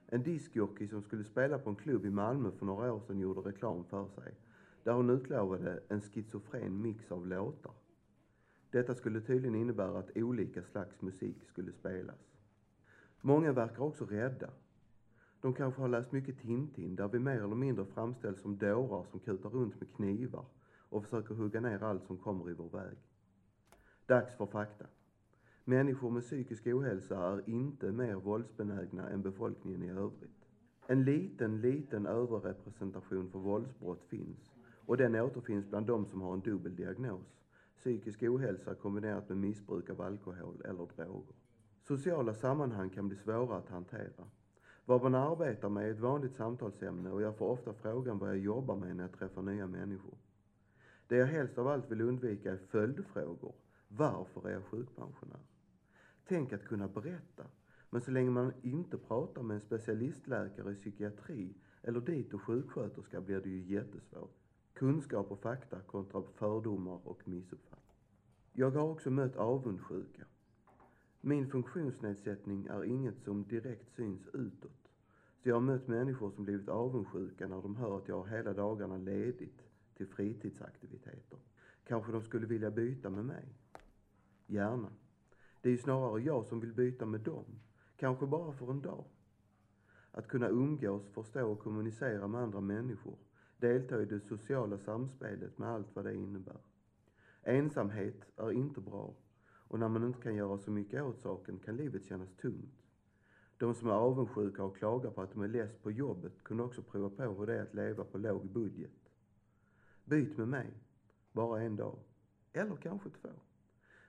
En 0.06 0.22
diskjockey 0.22 0.88
som 0.88 1.02
skulle 1.02 1.24
spela 1.24 1.58
på 1.58 1.70
en 1.70 1.76
klubb 1.76 2.06
i 2.06 2.10
Malmö 2.10 2.50
för 2.50 2.66
några 2.66 2.92
år 2.92 3.00
sedan 3.00 3.18
gjorde 3.18 3.40
reklam 3.40 3.84
för 3.84 4.08
sig, 4.08 4.34
där 4.82 4.92
hon 4.92 5.10
utlovade 5.10 5.80
en 5.88 6.00
schizofren 6.00 6.82
mix 6.82 7.12
av 7.12 7.26
låtar. 7.26 7.72
Detta 8.70 8.94
skulle 8.94 9.20
tydligen 9.20 9.54
innebära 9.54 9.98
att 9.98 10.16
olika 10.16 10.62
slags 10.62 11.02
musik 11.02 11.44
skulle 11.44 11.72
spelas. 11.72 12.36
Många 13.20 13.52
verkar 13.52 13.82
också 13.82 14.04
rädda. 14.04 14.50
De 15.40 15.54
kanske 15.54 15.80
har 15.80 15.88
läst 15.88 16.12
mycket 16.12 16.38
Tintin, 16.38 16.96
där 16.96 17.08
vi 17.08 17.18
mer 17.18 17.44
eller 17.44 17.54
mindre 17.54 17.84
framställs 17.84 18.40
som 18.40 18.58
dårar 18.58 19.04
som 19.04 19.20
kutar 19.20 19.50
runt 19.50 19.80
med 19.80 19.92
knivar 19.92 20.44
och 20.78 21.04
försöker 21.04 21.34
hugga 21.34 21.60
ner 21.60 21.82
allt 21.82 22.06
som 22.06 22.18
kommer 22.18 22.50
i 22.50 22.52
vår 22.52 22.68
väg. 22.68 22.96
Dags 24.06 24.36
för 24.36 24.46
fakta. 24.46 24.86
Människor 25.64 26.10
med 26.10 26.22
psykisk 26.22 26.66
ohälsa 26.66 27.16
är 27.16 27.50
inte 27.50 27.92
mer 27.92 28.14
våldsbenägna 28.14 29.08
än 29.08 29.22
befolkningen 29.22 29.82
i 29.82 29.90
övrigt. 29.90 30.46
En 30.86 31.04
liten, 31.04 31.60
liten 31.60 32.06
överrepresentation 32.06 33.30
för 33.30 33.38
våldsbrott 33.38 34.04
finns 34.04 34.52
och 34.86 34.96
den 34.96 35.14
återfinns 35.14 35.70
bland 35.70 35.86
de 35.86 36.06
som 36.06 36.20
har 36.20 36.34
en 36.34 36.40
dubbel 36.40 36.76
diagnos. 36.76 37.39
Psykisk 37.80 38.22
ohälsa 38.22 38.74
kombinerat 38.74 39.28
med 39.28 39.38
missbruk 39.38 39.90
av 39.90 40.00
alkohol 40.00 40.62
eller 40.64 40.86
droger. 40.96 41.34
Sociala 41.82 42.34
sammanhang 42.34 42.90
kan 42.90 43.08
bli 43.08 43.16
svåra 43.16 43.56
att 43.56 43.68
hantera. 43.68 44.30
Vad 44.84 45.02
man 45.02 45.14
arbetar 45.14 45.68
med 45.68 45.86
är 45.86 45.90
ett 45.90 45.98
vanligt 45.98 46.34
samtalsämne 46.34 47.10
och 47.10 47.22
jag 47.22 47.36
får 47.36 47.48
ofta 47.48 47.74
frågan 47.74 48.18
vad 48.18 48.28
jag 48.28 48.38
jobbar 48.38 48.76
med 48.76 48.96
när 48.96 49.04
jag 49.04 49.12
träffar 49.12 49.42
nya 49.42 49.66
människor. 49.66 50.18
Det 51.06 51.16
jag 51.16 51.26
helst 51.26 51.58
av 51.58 51.68
allt 51.68 51.90
vill 51.90 52.00
undvika 52.00 52.52
är 52.52 52.56
följdfrågor. 52.56 53.54
Varför 53.88 54.48
är 54.48 54.52
jag 54.52 54.64
sjukpensionär? 54.64 55.40
Tänk 56.28 56.52
att 56.52 56.64
kunna 56.64 56.88
berätta. 56.88 57.44
Men 57.90 58.00
så 58.00 58.10
länge 58.10 58.30
man 58.30 58.52
inte 58.62 58.98
pratar 58.98 59.42
med 59.42 59.54
en 59.54 59.60
specialistläkare 59.60 60.72
i 60.72 60.74
psykiatri 60.74 61.54
eller 61.82 62.00
dit 62.00 62.34
och 62.34 62.42
sjuksköterska 62.42 63.20
blir 63.20 63.40
det 63.40 63.48
ju 63.48 63.74
jättesvårt. 63.74 64.39
Kunskap 64.80 65.30
och 65.30 65.40
fakta 65.40 65.80
kontra 65.80 66.22
fördomar 66.22 67.00
och 67.04 67.28
missuppfattningar. 67.28 68.04
Jag 68.52 68.70
har 68.70 68.88
också 68.88 69.10
mött 69.10 69.36
avundsjuka. 69.36 70.24
Min 71.20 71.50
funktionsnedsättning 71.50 72.66
är 72.66 72.84
inget 72.84 73.22
som 73.22 73.44
direkt 73.44 73.90
syns 73.96 74.28
utåt. 74.32 74.90
Så 75.42 75.48
jag 75.48 75.56
har 75.56 75.60
mött 75.60 75.88
människor 75.88 76.30
som 76.30 76.44
blivit 76.44 76.68
avundsjuka 76.68 77.48
när 77.48 77.62
de 77.62 77.76
hör 77.76 77.98
att 77.98 78.08
jag 78.08 78.16
har 78.16 78.26
hela 78.26 78.52
dagarna 78.52 78.96
ledigt 78.96 79.62
till 79.96 80.06
fritidsaktiviteter. 80.06 81.38
Kanske 81.84 82.12
de 82.12 82.22
skulle 82.22 82.46
vilja 82.46 82.70
byta 82.70 83.10
med 83.10 83.24
mig? 83.24 83.44
Gärna. 84.46 84.92
Det 85.60 85.68
är 85.68 85.72
ju 85.72 85.78
snarare 85.78 86.22
jag 86.22 86.46
som 86.46 86.60
vill 86.60 86.72
byta 86.72 87.06
med 87.06 87.20
dem. 87.20 87.60
Kanske 87.96 88.26
bara 88.26 88.52
för 88.52 88.70
en 88.70 88.80
dag. 88.80 89.04
Att 90.12 90.28
kunna 90.28 90.48
umgås, 90.48 91.08
förstå 91.08 91.52
och 91.52 91.60
kommunicera 91.60 92.28
med 92.28 92.40
andra 92.40 92.60
människor. 92.60 93.16
Delta 93.60 94.02
i 94.02 94.04
det 94.04 94.20
sociala 94.20 94.78
samspelet 94.78 95.58
med 95.58 95.68
allt 95.68 95.96
vad 95.96 96.04
det 96.04 96.14
innebär. 96.14 96.60
Ensamhet 97.42 98.24
är 98.36 98.52
inte 98.52 98.80
bra 98.80 99.14
och 99.42 99.78
när 99.78 99.88
man 99.88 100.04
inte 100.06 100.22
kan 100.22 100.34
göra 100.34 100.58
så 100.58 100.70
mycket 100.70 101.02
åt 101.02 101.20
saken 101.20 101.58
kan 101.58 101.76
livet 101.76 102.04
kännas 102.04 102.32
tungt. 102.32 102.82
De 103.58 103.74
som 103.74 103.88
är 103.88 103.92
avundsjuka 103.92 104.64
och 104.64 104.76
klagar 104.76 105.10
på 105.10 105.22
att 105.22 105.32
de 105.32 105.42
är 105.42 105.48
less 105.48 105.76
på 105.76 105.90
jobbet 105.90 106.44
kunde 106.44 106.62
också 106.62 106.82
prova 106.82 107.10
på 107.10 107.22
hur 107.22 107.46
det 107.46 107.58
är 107.58 107.62
att 107.62 107.74
leva 107.74 108.04
på 108.04 108.18
låg 108.18 108.46
budget. 108.46 109.10
Byt 110.04 110.36
med 110.36 110.48
mig, 110.48 110.70
bara 111.32 111.62
en 111.62 111.76
dag. 111.76 111.98
Eller 112.52 112.76
kanske 112.76 113.10
två. 113.10 113.28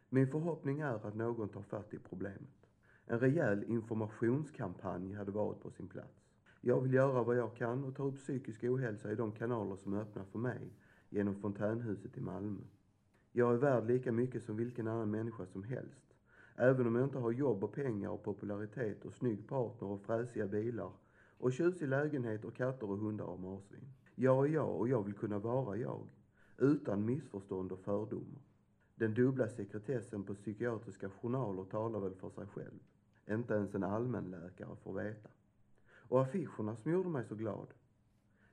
Min 0.10 0.28
förhoppning 0.28 0.80
är 0.80 1.08
att 1.08 1.16
någon 1.16 1.50
tar 1.50 1.62
fatt 1.62 1.94
i 1.94 2.00
problemet. 2.00 2.68
En 3.06 3.20
rejäl 3.20 3.64
informationskampanj 3.64 5.14
hade 5.14 5.32
varit 5.32 5.62
på 5.62 5.72
sin 5.72 5.88
plats. 5.88 6.21
Jag 6.64 6.82
vill 6.82 6.94
göra 6.94 7.24
vad 7.24 7.36
jag 7.36 7.56
kan 7.56 7.84
och 7.84 7.96
ta 7.96 8.04
upp 8.04 8.16
psykisk 8.16 8.64
ohälsa 8.64 9.12
i 9.12 9.16
de 9.16 9.32
kanaler 9.32 9.76
som 9.76 9.94
är 9.94 10.02
öppna 10.02 10.26
för 10.26 10.40
mig 10.40 10.74
genom 11.10 11.36
Fontänhuset 11.36 12.18
i 12.18 12.22
Malmö. 12.22 12.62
Jag 13.32 13.54
är 13.54 13.58
värd 13.58 13.88
lika 13.88 14.12
mycket 14.12 14.44
som 14.44 14.58
vilken 14.58 14.88
annan 14.88 15.12
människa 15.12 15.46
som 15.46 15.64
helst. 15.64 16.06
Även 16.56 16.88
om 16.88 16.96
jag 16.96 17.04
inte 17.04 17.18
har 17.18 17.32
jobb 17.32 17.64
och 17.64 17.74
pengar 17.74 18.10
och 18.10 18.24
popularitet 18.24 19.06
och 19.06 19.14
snygg 19.14 19.48
partner 19.48 19.88
och 19.88 20.02
fräsiga 20.02 20.48
bilar 20.48 20.92
och 21.38 21.54
tjusig 21.54 21.88
lägenhet 21.88 22.46
och 22.46 22.56
katter 22.56 22.90
och 22.90 22.98
hundar 22.98 23.26
och 23.26 23.40
marsvin. 23.40 23.94
Jag 24.16 24.46
är 24.48 24.50
jag 24.54 24.76
och 24.76 24.90
jag 24.90 25.04
vill 25.04 25.14
kunna 25.14 25.40
vara 25.40 25.78
jag. 25.78 26.08
Utan 26.58 27.06
missförstånd 27.06 27.72
och 27.72 27.80
fördomar. 27.80 28.42
Den 28.96 29.14
dubbla 29.14 29.48
sekretessen 29.48 30.24
på 30.24 30.36
psykiatriska 30.36 31.10
journaler 31.10 31.64
talar 31.64 32.00
väl 32.00 32.16
för 32.16 32.30
sig 32.30 32.48
själv. 32.48 32.80
Inte 33.30 33.54
ens 33.54 33.76
en 33.76 33.84
allmänläkare 33.84 34.76
får 34.84 34.94
veta. 34.94 35.30
Och 36.12 36.22
affischerna 36.22 36.76
som 36.76 36.92
gjorde 36.92 37.10
mig 37.10 37.26
så 37.26 37.36
glad. 37.36 37.68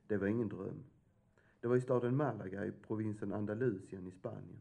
Det 0.06 0.16
var 0.16 0.26
ingen 0.26 0.48
dröm. 0.48 0.84
Det 1.60 1.68
var 1.68 1.76
i 1.76 1.80
staden 1.80 2.16
Malaga 2.16 2.64
i 2.64 2.72
provinsen 2.72 3.32
Andalusien 3.32 4.06
i 4.06 4.10
Spanien. 4.10 4.60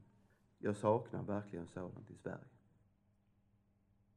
Jag 0.57 0.75
saknar 0.75 1.23
verkligen 1.23 1.67
sådant 1.67 2.11
i 2.11 2.15
Sverige. 2.15 2.47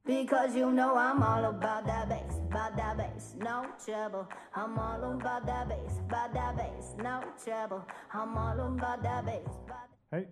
Because 0.03 0.59
you 0.59 0.71
know 0.71 0.95
I'm 0.97 1.23
all 1.23 1.45
about 1.45 1.85
that 1.85 2.09
bass, 2.09 2.39
about 2.39 2.77
that 2.77 2.97
bass, 2.97 3.35
no 3.35 3.65
trouble. 3.85 4.25
I'm 4.53 4.79
all 4.79 5.03
about 5.03 5.45
that 5.45 5.67
bass, 5.69 5.99
about 5.99 6.33
that 6.33 6.57
bass, 6.57 6.95
no 6.97 7.21
trouble. 7.45 7.81
I'm 8.11 8.37
all 8.37 8.59
about 8.59 9.03
that 9.03 9.25
bass. 9.25 9.57
Hej! 10.09 10.29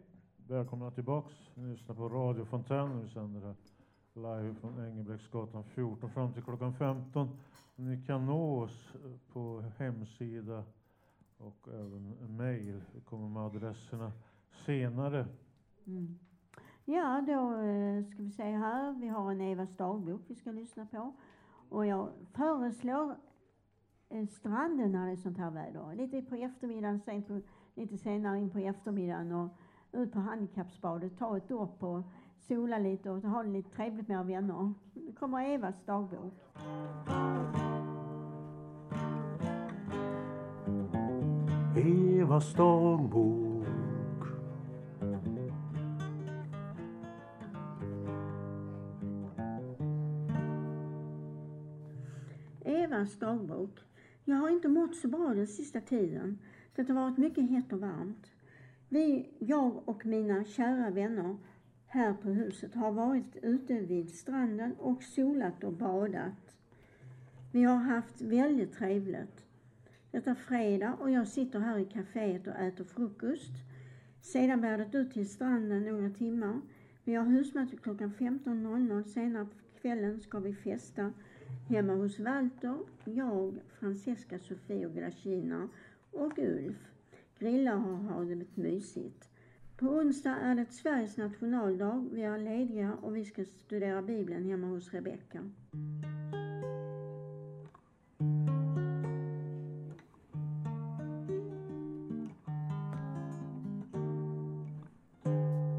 Välkomna 0.48 0.92
tillbaks. 0.92 1.34
Ni 1.56 1.72
lyssnar 1.72 1.96
på 1.96 2.10
Radio 2.10 2.46
Fontänen. 2.46 3.02
Vi 3.02 3.10
sänder 3.10 3.42
här 3.42 3.56
live 4.20 4.56
från 4.56 4.86
Engelbrektsgatan 4.86 5.64
14 5.64 6.10
fram 6.10 6.34
till 6.34 6.44
klockan 6.44 6.74
15. 6.74 7.30
Ni 7.76 8.06
kan 8.06 8.26
nå 8.26 8.64
oss 8.64 8.96
eh, 8.96 9.34
på 9.34 9.64
hemsida 9.78 10.64
och 11.38 11.68
även 11.68 12.16
mejl. 12.38 12.82
Vi 12.96 13.02
kommer 13.02 13.30
med 13.30 13.44
adresserna 13.44 14.12
senare. 14.66 15.28
Mm. 15.88 16.20
Ja, 16.86 17.24
då 17.28 17.54
eh, 17.54 18.06
ska 18.06 18.24
vi 18.24 18.32
se 18.32 18.44
här. 18.44 18.92
Vi 18.92 19.08
har 19.08 19.32
en 19.32 19.42
Evas 19.42 19.78
dagbok 19.78 20.22
vi 20.28 20.36
ska 20.36 20.52
lyssna 20.52 20.86
på. 20.86 21.14
Och 21.70 21.86
jag 21.86 22.10
föreslår 22.34 23.16
eh, 24.10 24.28
stranden 24.28 24.92
när 24.92 25.06
det 25.06 25.12
är 25.12 25.16
sånt 25.16 25.38
här 25.38 25.52
väder. 25.52 25.96
Lite 25.96 26.22
på 26.22 26.36
eftermiddagen, 26.36 27.00
sen 27.00 27.24
på, 27.24 27.42
lite 27.76 27.98
senare 27.98 28.40
in 28.40 28.50
på 28.50 28.60
eftermiddagen 28.60 29.32
och 29.32 29.50
ut 29.92 30.12
på 30.12 30.20
handikappsbadet, 30.20 31.18
ta 31.18 31.38
ett 31.38 31.48
dopp 31.48 31.84
och 31.84 32.04
sola 32.48 32.78
lite 32.78 33.10
och 33.10 33.22
ha 33.22 33.44
det 33.44 33.50
lite 33.50 33.70
trevligt 33.70 34.08
med 34.08 34.16
era 34.16 34.24
vänner. 34.24 34.74
Nu 34.94 35.14
kommer 35.20 35.54
Evas 35.54 35.86
dagbok. 35.86 36.34
Evas 41.76 42.54
dagbok 42.54 43.50
Evas 52.66 53.20
dagbok. 53.20 53.80
Jag 54.26 54.36
har 54.36 54.50
inte 54.50 54.68
mått 54.68 54.96
så 54.96 55.08
bra 55.08 55.34
den 55.34 55.48
sista 55.48 55.82
tiden. 55.82 56.40
Det 56.76 56.90
har 56.90 56.96
varit 56.96 57.18
mycket 57.18 57.50
hett 57.50 57.74
och 57.74 57.80
varmt. 57.80 58.32
Vi, 58.90 59.30
jag 59.40 59.90
och 59.90 60.06
mina 60.06 60.44
kära 60.44 60.90
vänner 60.90 61.38
här 61.90 62.14
på 62.14 62.30
huset 62.30 62.76
har 62.76 62.92
varit 62.92 63.38
ute 63.42 63.80
vid 63.80 64.10
stranden 64.16 64.76
och 64.80 65.04
solat 65.04 65.64
och 65.64 65.74
badat. 65.74 66.56
Vi 67.52 67.64
har 67.64 67.76
haft 67.76 68.22
väldigt 68.22 68.74
trevligt. 68.74 69.46
Det 70.12 70.28
är 70.28 70.36
fredag 70.36 70.94
och 70.94 71.12
jag 71.12 71.28
sitter 71.28 71.60
här 71.60 71.78
i 71.78 71.86
kaféet 71.86 72.48
och 72.48 72.56
äter 72.56 72.84
frukost. 72.84 73.52
Sedan 74.22 74.62
bär 74.62 74.78
det 74.78 74.98
ut 74.98 75.14
till 75.14 75.30
stranden 75.30 75.84
några 75.84 76.10
timmar. 76.10 76.62
Vi 77.04 77.16
har 77.16 77.26
husmöte 77.26 77.78
klockan 77.78 78.14
15.00. 78.14 79.04
Senare 79.04 79.46
på 79.46 79.80
kvällen 79.82 80.22
ska 80.22 80.40
vi 80.40 80.54
festa 80.54 81.14
hemma 81.70 81.94
hos 81.94 82.20
Walter, 82.20 82.78
jag, 83.04 83.60
Francesca, 83.80 84.40
Sofie 84.40 84.86
och 84.86 84.94
Glacina 84.94 85.70
och 86.12 86.40
Ulf. 86.40 86.92
Grilla 87.40 87.76
och 87.76 87.82
ha 87.82 88.24
det 88.24 88.58
mysigt. 88.58 89.29
På 89.80 89.88
onsdag 89.88 90.36
är 90.36 90.56
det 90.56 90.66
Sveriges 90.74 91.18
nationaldag. 91.18 92.06
Vi 92.12 92.22
är 92.22 92.38
lediga 92.38 92.94
och 93.02 93.16
vi 93.16 93.26
ska 93.26 93.46
studera 93.46 94.02
Bibeln 94.02 94.50
hemma 94.50 94.68
hos 94.68 94.94
Rebecka. 94.94 95.40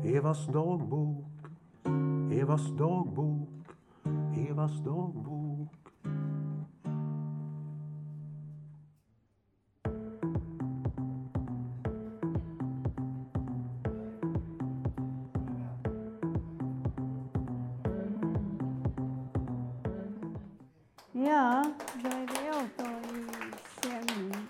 Evas 0.04 0.46
dagbok 0.46 1.24
Evas 2.32 2.76
dagbok 2.78 3.48
Evas 4.48 4.84
dagbok 4.84 5.29
Ja, 21.26 21.72
då 22.02 22.08
är 22.08 22.26
vi 22.26 22.50
åter 22.50 23.18
i 23.18 23.26
sändning. 23.82 24.46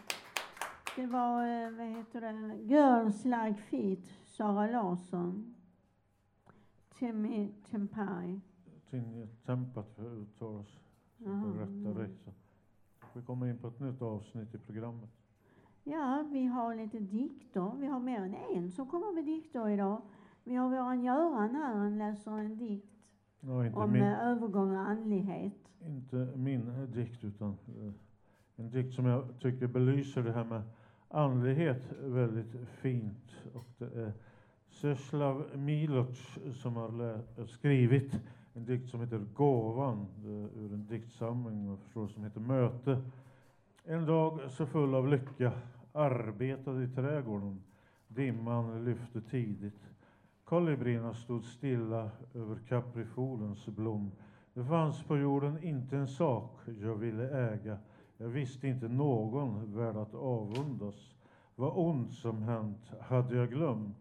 Det 0.96 1.06
var, 1.06 1.46
eh, 1.46 1.70
vad 1.70 1.86
heter 1.86 2.20
det, 2.20 2.56
Girls 2.56 3.24
Like 3.24 3.62
Fit, 3.62 4.10
Sara 4.24 4.66
Larsson. 4.66 5.54
Temi 6.98 7.54
Tempai. 7.70 8.40
Tinje 8.90 9.28
Tempat 9.46 9.94
för 9.96 10.06
att 10.06 10.18
uttala 10.18 10.58
oss. 10.58 10.78
Så 11.18 11.24
Jaha, 11.24 11.42
får 11.42 11.52
rätta 11.52 11.98
dig. 11.98 12.16
Så. 12.24 12.30
Vi 13.12 13.22
kommer 13.22 13.46
in 13.46 13.58
på 13.58 13.68
ett 13.68 13.80
nytt 13.80 14.02
avsnitt 14.02 14.54
i 14.54 14.58
programmet. 14.58 15.10
Ja, 15.84 16.24
vi 16.30 16.46
har 16.46 16.74
lite 16.74 16.98
dikter. 16.98 17.72
Vi 17.78 17.86
har 17.86 18.00
mer 18.00 18.20
än 18.20 18.34
en 18.34 18.70
som 18.70 18.86
kommer 18.86 19.12
med 19.12 19.24
dikter 19.24 19.68
idag. 19.68 20.02
Vi 20.44 20.54
har 20.54 20.68
våran 20.68 21.02
Göran 21.02 21.54
här, 21.54 21.74
han 21.74 21.98
läser 21.98 22.30
en 22.30 22.56
dikt 22.56 22.89
Ja, 23.40 23.70
om 23.74 23.92
min, 23.92 24.02
eh, 24.02 24.28
övergång 24.28 24.70
och 24.70 24.80
andlighet. 24.80 25.52
inte 25.86 26.28
min 26.36 26.68
eh, 26.68 26.82
dikt 26.82 27.24
utan 27.24 27.48
eh, 27.50 27.92
en 28.56 28.70
dikt 28.70 28.94
som 28.94 29.06
jag 29.06 29.24
tycker 29.40 29.66
belyser 29.66 30.22
det 30.22 30.32
här 30.32 30.44
med 30.44 30.62
andlighet 31.08 31.92
väldigt 32.02 32.68
fint. 32.68 33.32
Och 33.54 33.66
det 33.78 34.02
är 34.02 34.12
Zeslav 34.68 35.44
Miloc 35.54 36.38
som 36.54 36.76
har 36.76 37.46
skrivit 37.46 38.20
en 38.54 38.64
dikt 38.64 38.88
som 38.88 39.00
heter 39.00 39.18
Gåvan 39.34 40.06
ur 40.56 40.72
en 40.72 40.86
diktsamling 40.86 41.66
jag 41.66 41.78
förstår, 41.78 42.08
som 42.08 42.24
heter 42.24 42.40
Möte. 42.40 43.02
En 43.84 44.06
dag 44.06 44.50
så 44.50 44.66
full 44.66 44.94
av 44.94 45.08
lycka 45.08 45.52
arbetade 45.92 46.84
i 46.84 46.88
trädgården. 46.88 47.62
Dimman 48.08 48.84
lyfte 48.84 49.20
tidigt. 49.20 49.89
Kolibrierna 50.50 51.14
stod 51.14 51.44
stilla 51.44 52.10
över 52.34 52.58
kaprifolens 52.68 53.66
blom. 53.66 54.10
Det 54.54 54.64
fanns 54.64 55.02
på 55.02 55.16
jorden 55.16 55.62
inte 55.62 55.96
en 55.96 56.08
sak 56.08 56.60
jag 56.80 56.94
ville 56.94 57.50
äga. 57.52 57.78
Jag 58.16 58.28
visste 58.28 58.68
inte 58.68 58.88
någon 58.88 59.76
värd 59.76 59.96
att 59.96 60.14
avundas. 60.14 61.14
Vad 61.54 61.72
ont 61.74 62.12
som 62.12 62.42
hänt 62.42 62.92
hade 63.00 63.36
jag 63.36 63.48
glömt. 63.50 63.96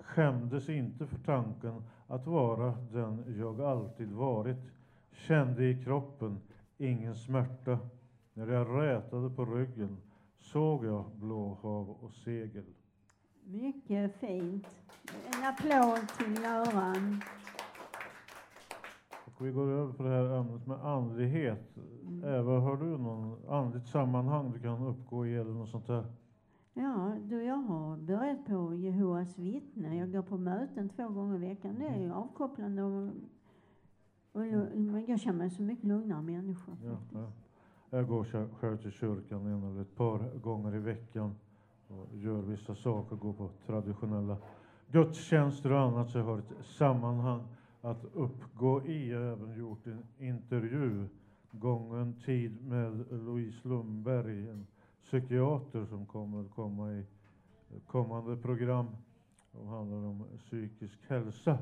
Skämdes 0.00 0.68
inte 0.68 1.06
för 1.06 1.18
tanken 1.18 1.82
att 2.06 2.26
vara 2.26 2.74
den 2.92 3.24
jag 3.38 3.60
alltid 3.60 4.12
varit. 4.12 4.72
Kände 5.12 5.64
i 5.64 5.84
kroppen 5.84 6.40
ingen 6.78 7.14
smärta. 7.14 7.78
När 8.34 8.46
jag 8.46 8.82
rätade 8.82 9.30
på 9.30 9.44
ryggen 9.44 9.96
såg 10.38 10.84
jag 10.84 11.04
blå 11.14 11.58
hav 11.62 11.90
och 11.90 12.12
segel. 12.12 12.64
Mycket 13.44 14.14
fint. 14.16 14.66
En 15.26 15.44
applåd 15.48 16.08
till 16.18 16.42
Göran. 16.42 17.20
Och 19.24 19.46
vi 19.46 19.50
går 19.52 19.68
över 19.70 19.92
på 19.92 20.02
det 20.02 20.08
här 20.08 20.38
ämnet 20.40 20.66
med 20.66 20.84
andlighet. 20.86 21.76
Eva, 22.24 22.58
har 22.60 22.76
du 22.76 22.98
någon 22.98 23.48
andligt 23.48 23.86
sammanhang 23.86 24.52
du 24.52 24.58
kan 24.60 24.82
uppgå 24.86 25.26
i 25.26 25.34
eller 25.36 25.50
något 25.52 25.68
sånt 25.68 25.86
där? 25.86 26.04
Ja, 26.74 27.12
du, 27.22 27.42
jag 27.42 27.54
har 27.56 27.96
börjat 27.96 28.46
på 28.46 28.74
Jehovas 28.74 29.38
vittne. 29.38 29.96
Jag 29.96 30.12
går 30.12 30.22
på 30.22 30.36
möten 30.38 30.88
två 30.88 31.08
gånger 31.08 31.34
i 31.34 31.38
veckan. 31.38 31.74
Det 31.78 31.86
är 31.86 32.10
avkopplande 32.10 32.82
och, 32.82 33.10
och 34.32 34.40
lu- 34.40 35.04
jag 35.08 35.20
känner 35.20 35.38
mig 35.38 35.50
som 35.50 35.66
mycket 35.66 35.84
lugnare 35.84 36.22
människa. 36.22 36.72
Ja, 36.84 36.96
ja. 37.12 37.32
Jag 37.90 38.08
går 38.08 38.24
sj- 38.24 38.54
själv 38.54 38.76
till 38.76 38.90
kyrkan 38.90 39.46
en 39.46 39.62
eller 39.64 39.80
ett 39.80 39.96
par 39.96 40.38
gånger 40.38 40.74
i 40.74 40.78
veckan 40.78 41.34
och 41.98 42.16
gör 42.16 42.42
vissa 42.42 42.74
saker, 42.74 43.16
går 43.16 43.32
på 43.32 43.50
traditionella 43.66 44.36
gudstjänster 44.90 45.72
och 45.72 45.80
annat, 45.80 46.10
så 46.10 46.18
jag 46.18 46.24
har 46.24 46.38
ett 46.38 46.66
sammanhang 46.66 47.42
att 47.80 48.04
uppgå 48.14 48.82
i. 48.82 49.10
Jag 49.10 49.20
har 49.20 49.26
även 49.26 49.58
gjort 49.58 49.86
en 49.86 50.04
intervju, 50.18 51.08
gången 51.50 52.14
tid 52.24 52.66
med 52.66 53.04
Louise 53.10 53.68
Lundberg, 53.68 54.48
en 54.48 54.66
psykiater 55.02 55.84
som 55.84 56.06
kommer 56.06 56.40
att 56.40 56.50
komma 56.50 56.92
i 56.92 57.04
kommande 57.86 58.36
program 58.36 58.86
som 59.50 59.66
handlar 59.68 59.96
om 59.96 60.24
psykisk 60.38 60.98
hälsa 61.08 61.58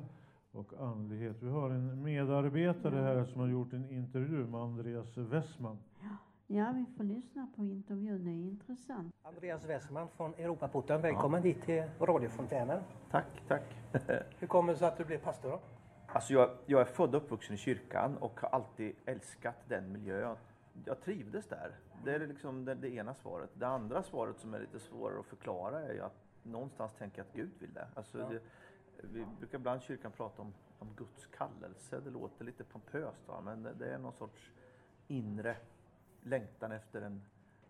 och 0.53 0.73
andlighet. 0.81 1.37
Vi 1.41 1.49
har 1.49 1.71
en 1.71 2.03
medarbetare 2.03 2.97
här 2.97 3.25
som 3.25 3.41
har 3.41 3.49
gjort 3.49 3.73
en 3.73 3.91
intervju 3.91 4.47
med 4.47 4.61
Andreas 4.61 5.17
Westman. 5.17 5.79
Ja, 6.01 6.09
vi 6.51 6.87
får 6.97 7.05
lyssna 7.05 7.49
på 7.57 7.65
intervjun. 7.65 8.25
Det 8.25 8.31
är 8.31 8.49
intressant. 8.51 9.15
Andreas 9.23 9.65
Westman 9.65 10.09
från 10.09 10.35
Europaporten, 10.35 11.03
välkommen 11.03 11.43
hit 11.43 11.63
till 11.63 11.83
radiofontänen. 12.01 12.83
Tack, 13.11 13.43
tack. 13.49 13.63
Hur 14.39 14.47
kommer 14.47 14.73
det 14.73 14.79
sig 14.79 14.89
att 14.89 14.97
du 14.99 15.05
blev 15.05 15.19
pastor 15.19 15.51
då? 15.51 15.61
Alltså 16.07 16.33
jag, 16.33 16.51
jag 16.67 16.81
är 16.81 16.85
född 16.85 17.15
och 17.15 17.23
uppvuxen 17.23 17.55
i 17.55 17.59
kyrkan 17.59 18.17
och 18.17 18.41
har 18.41 18.49
alltid 18.49 18.95
älskat 19.07 19.57
den 19.69 19.93
miljön. 19.93 20.37
Jag 20.85 21.01
trivdes 21.01 21.47
där. 21.47 21.79
Det 22.05 22.15
är 22.15 22.27
liksom 22.27 22.65
det, 22.65 22.75
det 22.75 22.89
ena 22.95 23.15
svaret. 23.15 23.51
Det 23.55 23.67
andra 23.67 24.03
svaret 24.03 24.39
som 24.39 24.55
är 24.55 24.61
lite 24.61 24.81
svårare 24.81 25.21
att 25.21 25.27
förklara 25.27 25.81
är 25.81 25.93
ju 25.93 26.01
att 26.01 26.17
någonstans 26.43 26.95
tänker 26.95 27.19
jag 27.19 27.27
att 27.27 27.35
Gud 27.35 27.51
vill 27.59 27.75
det. 27.75 27.89
Alltså 27.95 28.19
Ja. 28.19 28.29
det 28.29 28.41
vi 29.03 29.27
brukar 29.39 29.59
ibland 29.59 29.81
i 29.81 29.85
kyrkan 29.85 30.13
prata 30.13 30.43
om, 30.43 30.53
om 30.79 30.89
Guds 30.97 31.27
kallelse. 31.27 32.01
Det 32.01 32.11
låter 32.11 32.45
lite 32.45 32.65
pompöst 32.65 33.29
va? 33.29 33.41
men 33.45 33.63
det, 33.63 33.73
det 33.79 33.95
är 33.95 33.99
någon 33.99 34.13
sorts 34.13 34.51
inre 35.09 35.57
längtan 36.23 36.73
efter 36.73 37.03
en, 37.03 37.23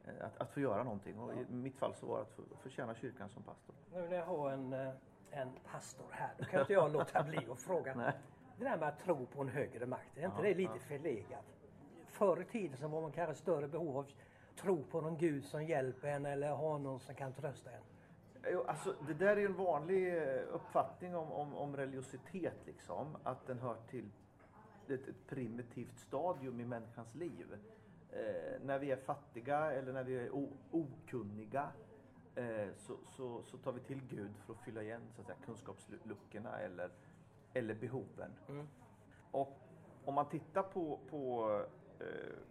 eh, 0.04 0.26
att, 0.26 0.40
att 0.40 0.50
få 0.50 0.60
göra 0.60 0.84
någonting. 0.84 1.18
Och 1.18 1.32
I 1.32 1.46
mitt 1.48 1.76
fall 1.76 1.94
så 1.94 2.06
var 2.06 2.16
det 2.16 2.22
att 2.22 2.30
få, 2.30 2.42
få 2.62 2.68
tjäna 2.68 2.94
kyrkan 2.94 3.28
som 3.28 3.42
pastor. 3.42 3.74
Nu 3.92 4.08
när 4.08 4.16
jag 4.16 4.26
har 4.26 4.50
en, 4.50 4.72
eh, 4.72 4.92
en 5.30 5.50
pastor 5.64 6.06
här, 6.10 6.30
då 6.38 6.44
kan 6.44 6.60
inte 6.60 6.72
jag 6.72 6.92
låta 6.92 7.22
bli 7.22 7.46
att 7.50 7.60
fråga. 7.60 7.94
Nej. 7.96 8.12
Det 8.58 8.64
där 8.64 8.76
med 8.78 8.88
att 8.88 8.98
tro 8.98 9.26
på 9.26 9.42
en 9.42 9.48
högre 9.48 9.86
makt, 9.86 10.16
är 10.16 10.24
inte 10.24 10.36
Ja, 10.36 10.42
det 10.42 10.54
lite 10.54 10.72
ja. 10.72 10.80
förlegat? 10.88 11.44
Förr 12.06 12.40
i 12.40 12.44
tiden 12.44 12.76
så 12.76 12.88
var 12.88 13.00
man 13.00 13.12
kanske 13.12 13.34
större 13.34 13.68
behov 13.68 13.96
av 13.96 14.06
tro 14.56 14.84
på 14.84 15.00
någon 15.00 15.18
gud 15.18 15.44
som 15.44 15.64
hjälper 15.64 16.08
en 16.08 16.26
eller 16.26 16.48
har 16.48 16.78
någon 16.78 17.00
som 17.00 17.14
kan 17.14 17.32
trösta 17.32 17.70
en. 17.70 17.82
Alltså, 18.66 18.94
det 19.06 19.14
där 19.14 19.36
är 19.36 19.46
en 19.46 19.54
vanlig 19.54 20.16
eh, 20.16 20.42
uppfattning 20.52 21.16
om, 21.16 21.32
om, 21.32 21.54
om 21.54 21.76
religiositet, 21.76 22.66
liksom. 22.66 23.16
Att 23.22 23.46
den 23.46 23.58
hör 23.58 23.76
till 23.90 24.10
ett, 24.88 25.08
ett 25.08 25.26
primitivt 25.26 25.98
stadium 25.98 26.60
i 26.60 26.64
människans 26.64 27.14
liv. 27.14 27.58
Eh, 28.12 28.61
när 28.62 28.79
vi 28.79 28.90
är 28.90 28.96
fattiga 28.96 29.73
eller 29.73 29.92
när 29.92 30.05
vi 30.05 30.16
är 30.16 30.31
okunniga 30.70 31.68
eh, 32.35 32.68
så, 32.77 32.96
så, 33.07 33.42
så 33.42 33.59
tar 33.59 33.73
vi 33.73 33.81
till 33.81 34.01
Gud 34.09 34.31
för 34.46 34.53
att 34.53 34.61
fylla 34.61 34.83
igen 34.83 35.03
så 35.14 35.20
att 35.20 35.27
säga, 35.27 35.38
kunskapsluckorna 35.44 36.59
eller, 36.59 36.90
eller 37.53 37.75
behoven. 37.75 38.31
Mm. 38.49 38.68
Och 39.31 39.59
om 40.05 40.14
man 40.14 40.29
tittar 40.29 40.62
på, 40.62 40.99
på, 41.11 41.55
eh, 42.01 42.07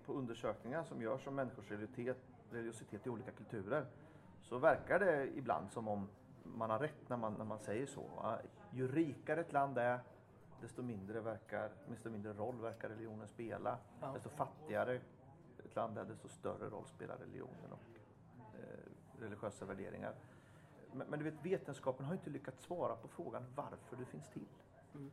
på 0.05 0.13
undersökningar 0.13 0.83
som 0.83 1.01
görs 1.01 1.27
om 1.27 1.35
människors 1.35 1.71
religiositet, 1.71 2.17
religiositet 2.51 3.07
i 3.07 3.09
olika 3.09 3.31
kulturer 3.31 3.85
så 4.41 4.57
verkar 4.57 4.99
det 4.99 5.37
ibland 5.37 5.71
som 5.71 5.87
om 5.87 6.09
man 6.43 6.69
har 6.69 6.79
rätt 6.79 7.09
när 7.09 7.17
man, 7.17 7.33
när 7.33 7.45
man 7.45 7.59
säger 7.59 7.85
så. 7.85 8.01
va? 8.01 8.39
Ju 8.71 8.91
rikare 8.91 9.41
ett 9.41 9.53
land 9.53 9.77
är, 9.77 9.99
desto 10.61 10.81
mindre, 10.81 11.21
verkar, 11.21 11.71
desto 11.89 12.09
mindre 12.09 12.33
roll 12.33 12.61
verkar 12.61 12.89
religionen 12.89 13.27
spela. 13.27 13.77
Ja. 14.01 14.11
Desto 14.13 14.29
fattigare 14.29 14.99
ett 15.69 15.75
land 15.75 15.97
är, 15.97 16.05
desto 16.05 16.29
större 16.29 16.69
roll 16.69 16.85
spelar 16.85 17.17
religionen 17.17 17.71
och 17.71 17.99
eh, 18.59 19.21
religiösa 19.21 19.65
värderingar. 19.65 20.15
Men, 20.93 21.07
men 21.07 21.19
du 21.19 21.25
vet, 21.25 21.45
vetenskapen 21.45 22.05
har 22.05 22.13
inte 22.13 22.29
lyckats 22.29 22.63
svara 22.63 22.95
på 22.95 23.07
frågan 23.07 23.43
varför 23.55 23.95
du 23.97 24.05
finns 24.05 24.29
till. 24.29 24.47
Mm. 24.95 25.11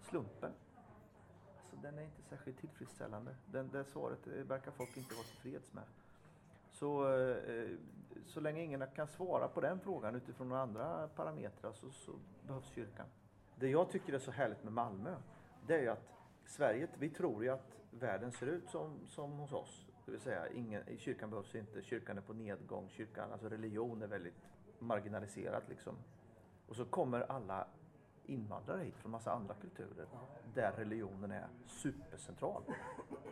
Slumpen. 0.00 0.52
Alltså, 1.60 1.76
den 1.76 1.98
är 1.98 2.02
inte 2.02 2.22
särskilt 2.22 2.58
tillfredsställande. 2.58 3.36
Den, 3.46 3.70
det 3.70 3.84
svaret 3.84 4.26
eh, 4.26 4.32
verkar 4.32 4.70
folk 4.70 4.96
inte 4.96 5.14
vara 5.14 5.24
tillfreds 5.24 5.72
med. 5.72 5.84
Så, 6.70 7.18
eh, 7.18 7.76
så 8.26 8.40
länge 8.40 8.62
ingen 8.62 8.86
kan 8.94 9.06
svara 9.08 9.48
på 9.48 9.60
den 9.60 9.80
frågan 9.80 10.14
utifrån 10.14 10.48
några 10.48 10.62
andra 10.62 11.08
parametrar 11.08 11.72
så, 11.72 11.90
så 11.90 12.12
behövs 12.46 12.68
kyrkan. 12.68 13.06
Det 13.56 13.68
jag 13.68 13.90
tycker 13.90 14.12
är 14.12 14.18
så 14.18 14.30
härligt 14.30 14.64
med 14.64 14.72
Malmö, 14.72 15.16
det 15.66 15.74
är 15.74 15.82
ju 15.82 15.88
att 15.88 16.10
Sverige, 16.44 16.88
vi 16.98 17.10
tror 17.10 17.44
ju 17.44 17.50
att 17.50 17.79
världen 17.90 18.32
ser 18.32 18.46
ut 18.46 18.68
som, 18.68 19.06
som 19.06 19.32
hos 19.32 19.52
oss. 19.52 19.86
Det 20.06 20.12
vill 20.12 20.20
säga, 20.20 20.48
ingen, 20.48 20.82
kyrkan 20.98 21.30
behövs 21.30 21.54
inte, 21.54 21.82
kyrkan 21.82 22.18
är 22.18 22.22
på 22.22 22.32
nedgång, 22.32 22.88
kyrkan, 22.88 23.32
alltså 23.32 23.48
religion 23.48 24.02
är 24.02 24.06
väldigt 24.06 24.34
marginaliserat 24.78 25.68
liksom. 25.68 25.96
Och 26.68 26.76
så 26.76 26.84
kommer 26.84 27.20
alla 27.20 27.66
invandrare 28.24 28.82
hit 28.82 28.96
från 28.96 29.10
massa 29.10 29.32
andra 29.32 29.54
kulturer 29.54 30.06
där 30.54 30.72
religionen 30.72 31.30
är 31.30 31.48
supercentral 31.66 32.62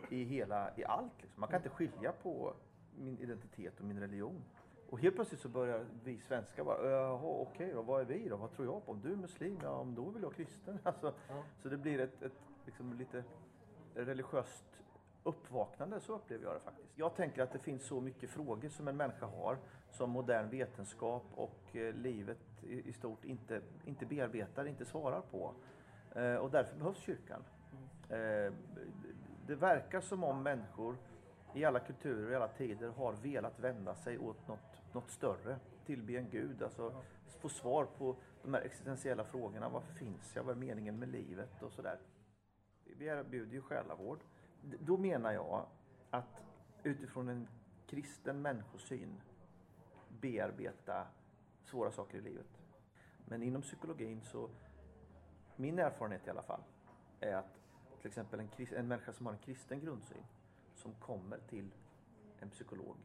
i 0.09 0.23
hela, 0.23 0.77
i 0.77 0.85
allt. 0.85 1.21
Liksom. 1.21 1.39
Man 1.39 1.49
kan 1.49 1.59
inte 1.59 1.69
skilja 1.69 2.11
på 2.11 2.53
min 2.95 3.17
identitet 3.19 3.79
och 3.79 3.85
min 3.85 3.99
religion. 3.99 4.43
Och 4.89 4.99
helt 4.99 5.15
plötsligt 5.15 5.41
så 5.41 5.49
börjar 5.49 5.85
vi 6.03 6.19
svenskar 6.19 6.63
bara, 6.63 6.89
jaha 6.89 7.41
okej 7.41 7.71
då, 7.73 7.81
vad 7.81 8.01
är 8.01 8.05
vi 8.05 8.29
då? 8.29 8.37
Vad 8.37 8.51
tror 8.51 8.67
jag 8.67 8.85
på? 8.85 8.91
Om 8.91 9.01
du 9.01 9.11
är 9.11 9.15
muslim, 9.15 9.59
ja 9.63 9.69
om 9.69 9.95
då 9.95 10.09
vill 10.09 10.23
jag 10.23 10.35
kristen. 10.35 10.79
Alltså, 10.83 11.13
Ja. 11.29 11.43
Så 11.61 11.69
det 11.69 11.77
blir 11.77 11.99
ett, 11.99 12.21
ett 12.21 12.33
liksom 12.65 12.93
lite 12.93 13.23
religiöst 14.05 14.65
uppvaknande, 15.23 15.99
så 15.99 16.15
upplever 16.15 16.45
jag 16.45 16.55
det 16.55 16.59
faktiskt. 16.59 16.89
Jag 16.95 17.15
tänker 17.15 17.43
att 17.43 17.51
det 17.51 17.59
finns 17.59 17.83
så 17.83 18.01
mycket 18.01 18.29
frågor 18.29 18.69
som 18.69 18.87
en 18.87 18.97
människa 18.97 19.25
har 19.25 19.57
som 19.91 20.09
modern 20.09 20.49
vetenskap 20.49 21.23
och 21.35 21.75
eh, 21.75 21.93
livet 21.93 22.63
i, 22.63 22.93
stort 22.93 23.25
inte, 23.25 23.61
inte 23.85 24.05
bearbetar, 24.05 24.65
inte 24.65 24.85
svarar 24.85 25.21
på. 25.21 25.53
Eh, 26.15 26.35
och 26.35 26.51
därför 26.51 26.77
behövs 26.77 26.97
kyrkan. 26.97 27.43
Eh, 28.09 28.53
det 29.47 29.55
verkar 29.55 30.01
som 30.01 30.23
om 30.23 30.43
människor 30.43 30.97
i 31.53 31.65
alla 31.65 31.79
kulturer 31.79 32.25
och 32.25 32.31
i 32.31 32.35
alla 32.35 32.47
tider 32.47 32.89
har 32.89 33.13
velat 33.13 33.59
vända 33.59 33.95
sig 33.95 34.17
åt 34.17 34.47
något, 34.47 34.93
något 34.93 35.09
större, 35.09 35.59
tillbe 35.85 36.17
en 36.17 36.29
gud, 36.29 36.63
alltså 36.63 36.93
få 37.39 37.49
svar 37.49 37.87
på 37.97 38.15
de 38.43 38.53
här 38.53 38.61
existentiella 38.61 39.23
frågorna. 39.23 39.69
Varför 39.69 39.93
finns 39.93 40.35
jag? 40.35 40.43
Vad 40.43 40.55
är 40.55 40.59
meningen 40.59 40.99
med 40.99 41.09
livet? 41.09 41.61
Och 41.61 41.71
sådär. 41.71 41.97
Vi 42.99 43.05
erbjuder 43.05 43.53
ju 43.53 43.61
själavård. 43.61 44.19
Då 44.61 44.97
menar 44.97 45.31
jag 45.31 45.65
att 46.09 46.43
utifrån 46.83 47.29
en 47.29 47.47
kristen 47.87 48.41
människosyn 48.41 49.21
bearbeta 50.21 51.07
svåra 51.63 51.91
saker 51.91 52.17
i 52.17 52.21
livet. 52.21 52.61
Men 53.25 53.43
inom 53.43 53.61
psykologin 53.61 54.21
så, 54.21 54.49
min 55.55 55.79
erfarenhet 55.79 56.27
i 56.27 56.29
alla 56.29 56.41
fall, 56.41 56.61
är 57.19 57.35
att 57.35 57.59
till 58.01 58.07
exempel 58.07 58.39
en, 58.39 58.49
en 58.75 58.87
människa 58.87 59.13
som 59.13 59.25
har 59.25 59.33
en 59.33 59.39
kristen 59.39 59.79
grundsyn 59.79 60.25
som 60.75 60.93
kommer 60.93 61.37
till 61.49 61.71
en 62.39 62.49
psykolog, 62.49 62.95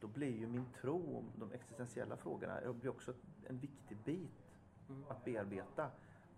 då 0.00 0.06
blir 0.06 0.38
ju 0.38 0.46
min 0.46 0.66
tro 0.80 1.18
om 1.18 1.32
de 1.36 1.52
existentiella 1.52 2.16
frågorna 2.16 2.72
blir 2.72 2.90
också 2.90 3.14
en 3.48 3.58
viktig 3.58 3.96
bit 4.04 4.46
att 5.08 5.24
bearbeta. 5.24 5.90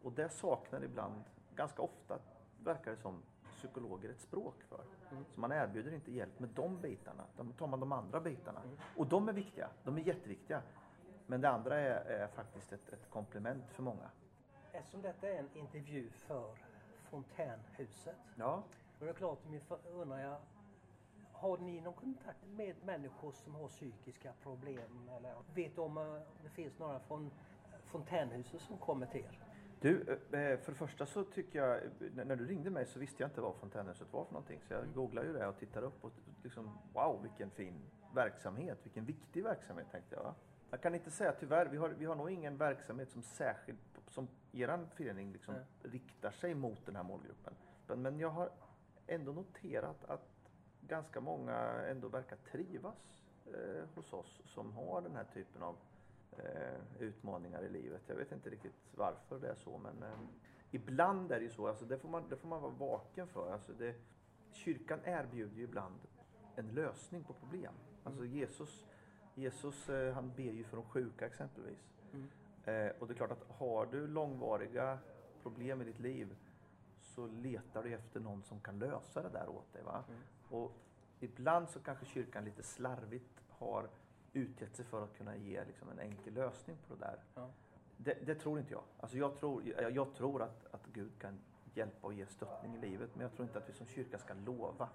Och 0.02 0.12
det 0.12 0.28
saknar 0.28 0.84
ibland, 0.84 1.22
ganska 1.54 1.82
ofta 1.82 2.18
verkar 2.64 2.90
det 2.90 2.96
som, 2.96 3.22
psykologer 3.56 4.10
ett 4.10 4.20
språk 4.20 4.62
för. 4.68 4.84
Så 5.34 5.40
man 5.40 5.52
erbjuder 5.52 5.94
inte 5.94 6.12
hjälp 6.12 6.38
med 6.38 6.48
de 6.48 6.80
bitarna, 6.80 7.24
då 7.36 7.44
tar 7.58 7.66
man 7.66 7.80
de 7.80 7.92
andra 7.92 8.20
bitarna. 8.20 8.62
Och 8.96 9.06
de 9.06 9.28
är 9.28 9.32
viktiga, 9.32 9.68
de 9.84 9.96
är 9.98 10.02
jätteviktiga. 10.02 10.62
Men 11.26 11.40
det 11.40 11.48
andra 11.48 11.78
är, 11.78 12.04
är 12.04 12.26
faktiskt 12.26 12.72
ett, 12.72 12.88
ett 12.88 13.10
komplement 13.10 13.70
för 13.70 13.82
många. 13.82 14.10
Eftersom 14.72 15.02
detta 15.02 15.28
är 15.28 15.38
en 15.38 15.48
intervju 15.54 16.10
för 16.10 16.54
Fontänhuset. 17.10 18.16
Ja, 18.36 18.62
Då 18.98 19.04
är 19.04 19.08
det 19.08 19.14
klart, 19.14 19.38
undrar 19.92 20.18
jag, 20.18 20.36
har 21.32 21.58
ni 21.58 21.80
någon 21.80 21.94
kontakt 21.94 22.46
med 22.46 22.76
människor 22.84 23.32
som 23.32 23.54
har 23.54 23.68
psykiska 23.68 24.32
problem? 24.42 25.08
Eller 25.16 25.34
vet 25.54 25.74
du 25.74 25.80
om 25.80 25.98
eh, 25.98 26.20
det 26.42 26.48
finns 26.48 26.78
några 26.78 27.00
från 27.00 27.30
Fontänhuset 27.84 28.60
som 28.60 28.78
kommer 28.78 29.06
till 29.06 29.20
er? 29.20 29.51
Du, 29.82 30.00
eh, 30.10 30.58
för 30.58 30.72
det 30.72 30.78
första 30.78 31.06
så 31.06 31.24
tycker 31.24 31.58
jag, 31.58 31.76
eh, 31.76 31.90
när 32.24 32.36
du 32.36 32.46
ringde 32.46 32.70
mig 32.70 32.86
så 32.86 32.98
visste 32.98 33.22
jag 33.22 33.30
inte 33.30 33.40
vad 33.40 33.56
Fontänhuset 33.56 34.12
var 34.12 34.24
för 34.24 34.32
någonting. 34.32 34.60
Så 34.68 34.72
jag 34.74 34.92
googlade 34.94 35.26
ju 35.26 35.32
det 35.32 35.46
och 35.46 35.58
tittade 35.58 35.86
upp 35.86 36.04
och 36.04 36.12
liksom, 36.42 36.78
wow 36.92 37.22
vilken 37.22 37.50
fin 37.50 37.74
verksamhet, 38.14 38.78
vilken 38.82 39.04
viktig 39.04 39.42
verksamhet 39.44 39.86
tänkte 39.90 40.14
jag. 40.14 40.22
va. 40.22 40.34
Jag 40.70 40.80
kan 40.82 40.94
inte 40.94 41.10
säga 41.10 41.32
tyvärr, 41.32 41.66
vi 41.66 41.76
har, 41.76 41.88
vi 41.88 42.04
har 42.04 42.14
nog 42.14 42.30
ingen 42.30 42.56
verksamhet 42.56 43.10
som 43.10 43.22
särskilt, 43.22 43.78
som 44.08 44.28
eran 44.52 44.88
förening 44.94 45.32
liksom 45.32 45.54
Nej. 45.54 45.64
riktar 45.82 46.30
sig 46.30 46.54
mot 46.54 46.86
den 46.86 46.96
här 46.96 47.02
målgruppen. 47.02 47.54
Men- 47.86 48.02
Men 48.02 48.18
jag 48.18 48.28
har 48.30 48.50
ändå 49.06 49.32
noterat 49.32 50.04
att 50.04 50.28
ganska 50.80 51.20
många 51.20 51.56
ändå 51.86 52.08
verkar 52.08 52.36
trivas 52.36 53.18
eh, 53.46 53.84
hos 53.94 54.12
oss 54.12 54.40
som 54.44 54.72
har 54.72 55.00
den 55.00 55.16
här 55.16 55.24
typen 55.34 55.62
av 55.62 55.74
eh, 55.74 55.78
utmaningar 56.98 57.62
i 57.62 57.68
livet. 57.68 58.02
Jag 58.06 58.16
vet 58.16 58.32
inte 58.32 58.50
riktigt 58.50 58.74
varför 58.94 59.38
det 59.38 59.48
är 59.48 59.54
så 59.54 59.78
men 59.78 60.02
eh, 60.02 60.18
ibland 60.70 61.32
är 61.32 61.38
det 61.38 61.44
ju 61.44 61.50
så, 61.50 61.68
alltså 61.68 61.84
det, 61.84 61.98
får 61.98 62.08
man, 62.08 62.28
det 62.28 62.36
får 62.36 62.48
man 62.48 62.62
vara 62.62 62.72
vaken 62.72 63.26
för. 63.26 63.52
Alltså 63.52 63.72
det, 63.72 63.94
kyrkan 64.50 65.00
erbjuder 65.04 65.56
ju 65.56 65.62
ibland 65.62 65.94
en 66.56 66.68
lösning 66.68 67.24
på 67.24 67.32
problem. 67.32 67.74
Alltså 68.04 68.24
Jesus, 68.24 68.86
Jesus 69.34 69.88
eh, 69.88 70.14
han 70.14 70.32
ber 70.36 70.52
ju 70.52 70.64
för 70.64 70.76
de 70.76 70.86
sjuka 70.86 71.26
exempelvis. 71.26 71.92
Mm. 72.12 72.28
Eh, 72.64 72.92
och 72.98 73.06
det 73.06 73.12
är 73.12 73.16
klart 73.16 73.32
att 73.32 73.44
har 73.58 73.86
du 73.86 74.06
långvariga 74.06 74.98
problem 75.42 75.82
i 75.82 75.84
ditt 75.84 76.00
liv 76.00 76.36
så 77.00 77.26
letar 77.26 77.82
du 77.82 77.94
efter 77.94 78.20
någon 78.20 78.42
som 78.42 78.60
kan 78.60 78.78
lösa 78.78 79.22
det 79.22 79.28
där 79.28 79.48
åt 79.48 79.72
dig. 79.72 79.82
Va? 79.82 80.04
Mm. 80.08 80.20
Och 80.50 80.72
ibland 81.20 81.70
så 81.70 81.80
kanske 81.80 82.06
kyrkan 82.06 82.44
lite 82.44 82.62
slarvigt 82.62 83.42
har 83.48 83.90
utgett 84.32 84.76
sig 84.76 84.84
för 84.84 85.04
att 85.04 85.16
kunna 85.16 85.36
ge 85.36 85.64
liksom 85.64 85.88
en 85.88 85.98
enkel 85.98 86.34
lösning 86.34 86.76
på 86.88 86.94
det 86.94 87.00
där. 87.00 87.18
Ja. 87.34 87.50
Det, 87.96 88.26
det 88.26 88.34
tror 88.34 88.58
inte 88.58 88.72
jag. 88.72 88.82
Alltså 89.00 89.18
jag 89.18 89.40
tror, 89.40 89.62
jag, 89.66 89.90
jag 89.90 90.14
tror 90.14 90.42
att, 90.42 90.74
att 90.74 90.86
Gud 90.92 91.10
kan 91.18 91.38
hjälpa 91.74 92.06
och 92.06 92.14
ge 92.14 92.26
stöttning 92.26 92.74
i 92.76 92.78
livet. 92.78 93.10
Men 93.14 93.22
jag 93.22 93.32
tror 93.32 93.46
inte 93.46 93.58
att 93.58 93.68
vi 93.68 93.72
som 93.72 93.86
kyrka 93.86 94.18
ska 94.18 94.34
lova 94.34 94.88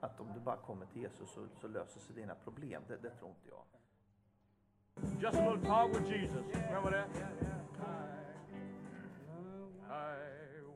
att 0.00 0.20
om 0.20 0.32
du 0.34 0.40
bara 0.40 0.56
kommer 0.56 0.86
till 0.86 1.02
Jesus 1.02 1.30
så, 1.30 1.46
så 1.60 1.68
löser 1.68 2.00
sig 2.00 2.16
dina 2.16 2.34
problem. 2.34 2.82
Det, 2.88 2.96
det 2.96 3.10
tror 3.10 3.30
inte 3.30 3.48
jag. 3.48 3.64
Just 5.20 5.38
a 5.38 5.50
little 5.50 5.66
talk 5.66 5.90
with 5.90 6.10
Jesus. 6.10 6.44
Remember 6.54 6.90
that? 6.90 7.08
I 9.90 10.14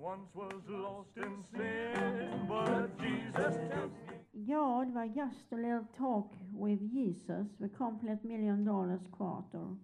once 0.00 0.34
was 0.34 0.62
lost 0.68 1.16
in 1.16 1.44
sin, 1.50 2.46
but 2.48 2.90
Jesus 3.00 3.54
took 3.56 3.90
me. 4.06 4.18
Ja, 4.46 4.85
det 4.85 4.92
var 4.92 5.05
Just 5.05 5.53
a 5.53 5.57
little 5.57 5.87
talk 5.96 6.27
with 6.61 6.83
Jesus 6.83 7.59
med 7.59 7.77
Complete 7.77 8.27
Million 8.27 8.64
Dollars 8.64 9.01
Quarter. 9.16 9.77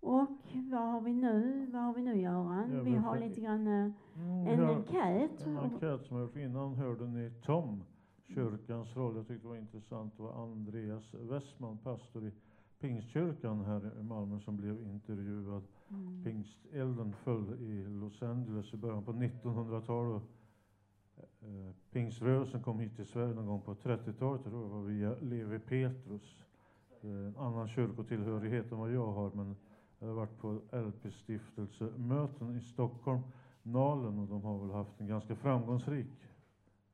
Och 0.00 0.28
vad 0.70 0.92
har 0.92 1.00
vi 1.00 1.12
nu? 1.12 1.66
Vad 1.72 1.82
har 1.82 1.94
vi 1.94 2.02
nu 2.02 2.20
Göran? 2.20 2.72
Ja, 2.72 2.82
vi 2.82 2.96
har 2.96 3.18
lite 3.18 3.40
grann 3.40 3.66
eh, 3.66 3.92
Mm, 4.16 4.46
en 4.46 4.60
ja, 4.60 4.76
enkät. 4.76 5.46
En 5.46 5.58
enkät 5.58 6.06
som 6.06 6.16
jag 6.16 6.44
innan 6.44 6.74
hörde 6.74 7.06
ni 7.06 7.30
Tom, 7.42 7.84
kyrkans 8.28 8.96
roll. 8.96 9.16
Jag 9.16 9.26
tyckte 9.28 9.44
det 9.44 9.48
var 9.48 9.56
intressant. 9.56 10.16
Det 10.16 10.22
var 10.22 10.42
Andreas 10.42 11.14
Westman, 11.14 11.78
pastor 11.78 12.26
i 12.26 12.32
Pingstkyrkan 12.80 13.64
här 13.64 14.00
i 14.00 14.02
Malmö, 14.02 14.40
som 14.40 14.56
blev 14.56 14.82
intervjuad. 14.82 15.62
Mm. 15.88 16.24
Pingstellden 16.24 17.12
föll 17.12 17.54
i 17.60 17.84
Los 17.84 18.22
Angeles 18.22 18.74
i 18.74 18.76
början 18.76 19.04
på 19.04 19.12
1900-talet. 19.12 20.22
Eh, 21.42 21.70
Pingströrelsen 21.92 22.62
kom 22.62 22.80
hit 22.80 22.96
till 22.96 23.06
Sverige 23.06 23.34
någon 23.34 23.46
gång 23.46 23.60
på 23.60 23.74
30-talet, 23.74 24.42
tror 24.42 24.62
jag, 24.62 24.68
var 24.68 24.82
via 24.82 25.14
Levi 25.20 25.58
Petrus. 25.58 26.36
Eh, 27.02 27.10
en 27.10 27.36
annan 27.36 27.68
kyrkotillhörighet 27.68 28.72
än 28.72 28.78
vad 28.78 28.92
jag 28.92 29.06
har, 29.06 29.30
men 29.34 29.56
jag 29.98 30.06
har 30.06 30.14
varit 30.14 30.38
på 30.38 30.60
LP-stiftelsemöten 30.72 32.56
i 32.56 32.60
Stockholm, 32.60 33.20
Nalen, 33.62 34.18
och 34.18 34.28
de 34.28 34.42
har 34.42 34.58
väl 34.58 34.70
haft 34.70 35.00
en 35.00 35.06
ganska 35.06 35.36
framgångsrik 35.36 36.06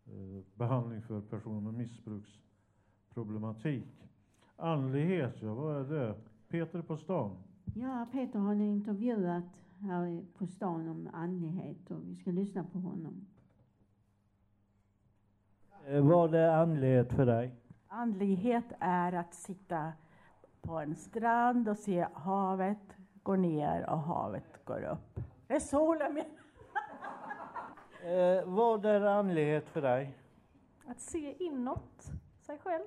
eh, 0.07 0.41
behandling 0.55 1.03
för 1.03 1.21
personer 1.21 1.61
med 1.61 1.75
missbruksproblematik. 1.75 4.09
Andlighet, 4.57 5.43
ja, 5.43 5.55
vad 5.55 5.77
är 5.77 5.85
det? 5.85 6.15
Peter 6.49 6.83
på 6.83 6.97
stan. 6.97 7.37
Ja, 7.75 8.07
Peter 8.13 8.39
har 8.39 8.55
intervjuat 8.55 9.45
här 9.81 10.25
på 10.39 10.47
stan 10.47 10.89
om 10.89 11.09
andlighet 11.13 11.91
och 11.91 12.01
vi 12.05 12.17
ska 12.17 12.31
lyssna 12.31 12.65
på 12.65 12.79
honom. 12.79 13.27
Eh, 15.89 16.01
Vad 16.01 16.35
är 16.35 16.49
andlighet 16.49 17.13
för 17.13 17.27
dig? 17.27 17.55
Andlighet 17.89 18.65
är 18.81 19.13
att 19.13 19.35
sitta 19.35 19.93
på 20.63 20.79
en 20.79 20.95
strand 20.97 21.69
och 21.69 21.77
se 21.77 22.07
havet 22.15 22.97
gå 23.23 23.37
ner 23.37 23.91
och 23.91 23.99
havet 23.99 24.65
går 24.65 24.83
upp. 24.85 25.21
Det 25.47 25.55
är 25.55 25.61
solen 25.61 26.15
med. 26.15 26.25
Eh, 28.05 28.45
vad 28.45 28.85
är 28.85 29.01
andlighet 29.01 29.69
för 29.69 29.83
dig? 29.83 30.19
Att 30.87 31.01
se 31.01 31.45
inåt 31.45 32.13
sig 32.41 32.59
själv. 32.59 32.85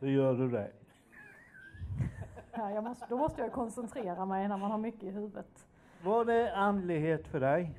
Hur 0.00 0.08
gör 0.08 0.34
du 0.34 0.50
det? 0.50 0.70
Ja, 2.52 2.70
jag 2.70 2.84
måste, 2.84 3.06
då 3.08 3.16
måste 3.16 3.40
jag 3.42 3.52
koncentrera 3.52 4.24
mig 4.26 4.48
när 4.48 4.56
man 4.56 4.70
har 4.70 4.78
mycket 4.78 5.02
i 5.02 5.10
huvudet. 5.10 5.66
Vad 6.04 6.28
är 6.30 6.52
andlighet 6.52 7.28
för 7.28 7.40
dig? 7.40 7.78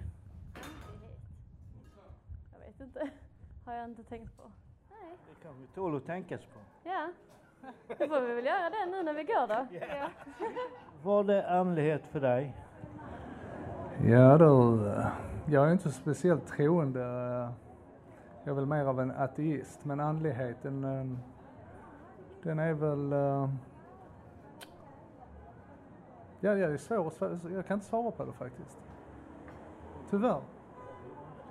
Inte. 2.83 3.09
Har 3.65 3.73
jag 3.73 3.85
inte 3.85 4.03
tänkt 4.03 4.37
på. 4.37 4.43
Nej. 4.89 5.17
Det 5.29 5.43
kan 5.47 5.61
vi 5.61 5.67
tål 5.67 5.97
att 5.97 6.05
tänkas 6.05 6.41
på. 6.41 6.59
Ja. 6.83 7.09
Då 7.87 8.07
får 8.07 8.21
vi 8.21 8.33
väl 8.33 8.45
göra 8.45 8.69
det 8.69 8.85
nu 8.91 9.03
när 9.03 9.13
vi 9.13 9.23
går 9.23 9.47
då. 9.47 9.67
Ja. 9.79 10.09
Vad 11.03 11.29
är 11.29 11.43
andlighet 11.59 12.05
för 12.07 12.19
dig? 12.19 12.57
Ja 14.05 14.37
du, 14.37 14.45
jag 15.53 15.67
är 15.67 15.71
inte 15.71 15.91
speciellt 15.91 16.47
troende. 16.47 16.99
Jag 18.43 18.51
är 18.51 18.53
väl 18.53 18.65
mer 18.65 18.85
av 18.85 18.99
en 18.99 19.11
ateist, 19.11 19.85
men 19.85 19.99
andligheten 19.99 20.83
eh, 20.83 21.17
den 22.43 22.59
är 22.59 22.73
väl... 22.73 23.13
eh, 23.13 23.49
Ja, 26.39 26.53
det 26.55 26.63
är 26.63 26.77
svårt. 26.77 27.13
Jag 27.51 27.65
kan 27.67 27.73
inte 27.77 27.85
svara 27.85 28.11
på 28.11 28.25
det 28.25 28.33
faktiskt. 28.33 28.79
Tyvärr. 30.09 30.41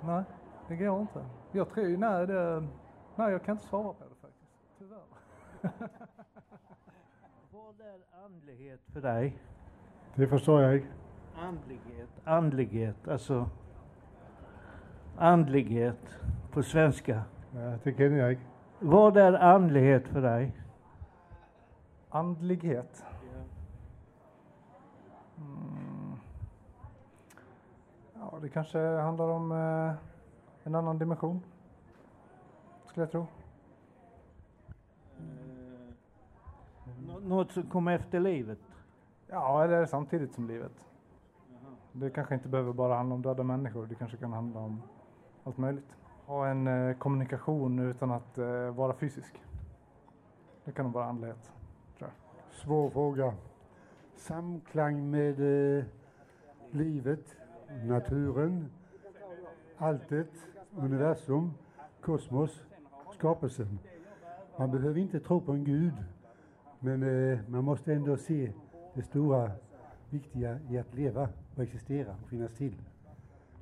Nej, 0.01 0.23
det 0.67 0.75
går 0.75 1.01
inte. 1.01 1.25
Jag 1.51 1.69
tror 1.69 1.97
nej, 1.97 2.27
det, 2.27 2.67
nej, 3.15 3.31
jag 3.31 3.43
kan 3.43 3.55
inte 3.55 3.67
svara 3.67 3.93
på 3.93 4.03
det 4.03 4.15
faktiskt. 4.21 4.51
Tyvärr. 4.77 4.99
Vad 7.51 7.81
är 7.81 8.25
andlighet 8.25 8.81
för 8.93 9.01
dig? 9.01 9.37
Det 10.15 10.27
förstår 10.27 10.61
jag. 10.61 10.85
Andlighet, 11.35 12.09
andlighet, 12.23 13.07
alltså 13.07 13.49
andlighet 15.17 16.19
på 16.51 16.63
svenska. 16.63 17.23
Ja, 17.55 17.77
det 17.83 17.97
känner 17.97 18.17
jag. 18.17 18.37
Vad 18.79 19.17
är 19.17 19.33
andlighet 19.33 20.07
för 20.07 20.21
dig? 20.21 20.55
Andlighet? 22.09 23.05
Mm. 25.37 26.15
Ja, 28.13 28.39
det 28.41 28.49
kanske 28.49 28.79
handlar 28.79 29.29
om 29.29 29.51
eh, 29.51 29.93
en 30.63 30.75
annan 30.75 30.97
dimension. 30.97 31.41
Skulle 32.87 33.03
jag 33.03 33.11
tro. 33.11 33.25
Nå- 37.07 37.19
Något 37.19 37.51
som 37.51 37.63
kommer 37.63 37.91
efter 37.95 38.19
livet? 38.19 38.59
Ja, 39.27 39.63
eller 39.63 39.85
samtidigt 39.85 40.33
som 40.33 40.47
livet. 40.47 40.87
Det 41.91 42.09
kanske 42.09 42.33
inte 42.35 42.47
behöver 42.49 42.73
bara 42.73 42.95
handla 42.95 43.15
om 43.15 43.21
döda 43.21 43.43
människor. 43.43 43.85
Det 43.85 43.95
kanske 43.95 44.17
kan 44.17 44.33
handla 44.33 44.59
om 44.59 44.81
allt 45.43 45.57
möjligt. 45.57 45.95
Ha 46.25 46.47
en 46.47 46.67
eh, 46.67 46.97
kommunikation 46.97 47.79
utan 47.79 48.11
att 48.11 48.37
eh, 48.37 48.69
vara 48.75 48.93
fysisk. 48.93 49.41
Det 50.65 50.71
kan 50.71 50.85
nog 50.85 50.93
vara 50.93 51.05
andlighet, 51.05 51.51
tror 51.97 52.09
jag. 52.09 52.55
Svår 52.55 52.89
fråga. 52.89 53.33
Samklang 54.15 55.09
med 55.11 55.39
eh, 55.77 55.83
livet, 56.71 57.35
naturen, 57.83 58.71
alltet, 59.77 60.31
universum, 60.77 61.53
kosmos, 62.01 62.63
skapelsen. 63.13 63.79
Man 64.57 64.71
behöver 64.71 64.99
inte 64.99 65.19
tro 65.19 65.41
på 65.41 65.51
en 65.51 65.63
gud, 65.63 65.93
men 66.79 67.03
eh, 67.03 67.39
man 67.47 67.63
måste 67.63 67.93
ändå 67.93 68.17
se 68.17 68.51
det 68.93 69.01
stora, 69.01 69.51
viktiga 70.09 70.59
i 70.69 70.77
att 70.77 70.93
leva 70.93 71.29
och 71.55 71.63
existera 71.63 72.15
och 72.23 72.29
finnas 72.29 72.53
till. 72.53 72.75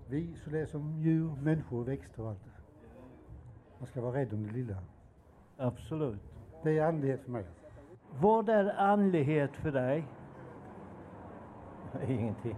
Vi 0.09 0.35
såväl 0.43 0.67
som 0.67 1.01
djur, 1.01 1.31
människor, 1.41 1.83
växter 1.83 2.23
och 2.23 2.29
allt. 2.29 2.39
Man 3.77 3.87
ska 3.87 4.01
vara 4.01 4.15
rädd 4.15 4.33
om 4.33 4.47
det 4.47 4.53
lilla. 4.53 4.77
Absolut. 5.57 6.21
Det 6.63 6.77
är 6.77 6.85
andlighet 6.85 7.21
för 7.21 7.31
mig. 7.31 7.45
Vad 8.19 8.49
är 8.49 8.79
andlighet 8.79 9.51
för 9.55 9.71
dig? 9.71 10.07
Ingenting. 12.07 12.55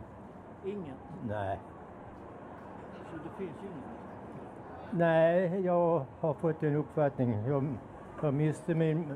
Inget. 0.66 0.98
Nej. 1.28 1.60
Så 3.12 3.18
det 3.18 3.38
finns 3.38 3.58
inget? 3.62 4.03
Nej, 4.98 5.62
jag 5.66 6.06
har 6.20 6.34
fått 6.34 6.64
en 6.64 6.76
uppfattning. 6.76 7.32
Jag, 7.48 7.78
jag, 8.22 8.34
miste 8.34 8.76
min, 8.76 9.14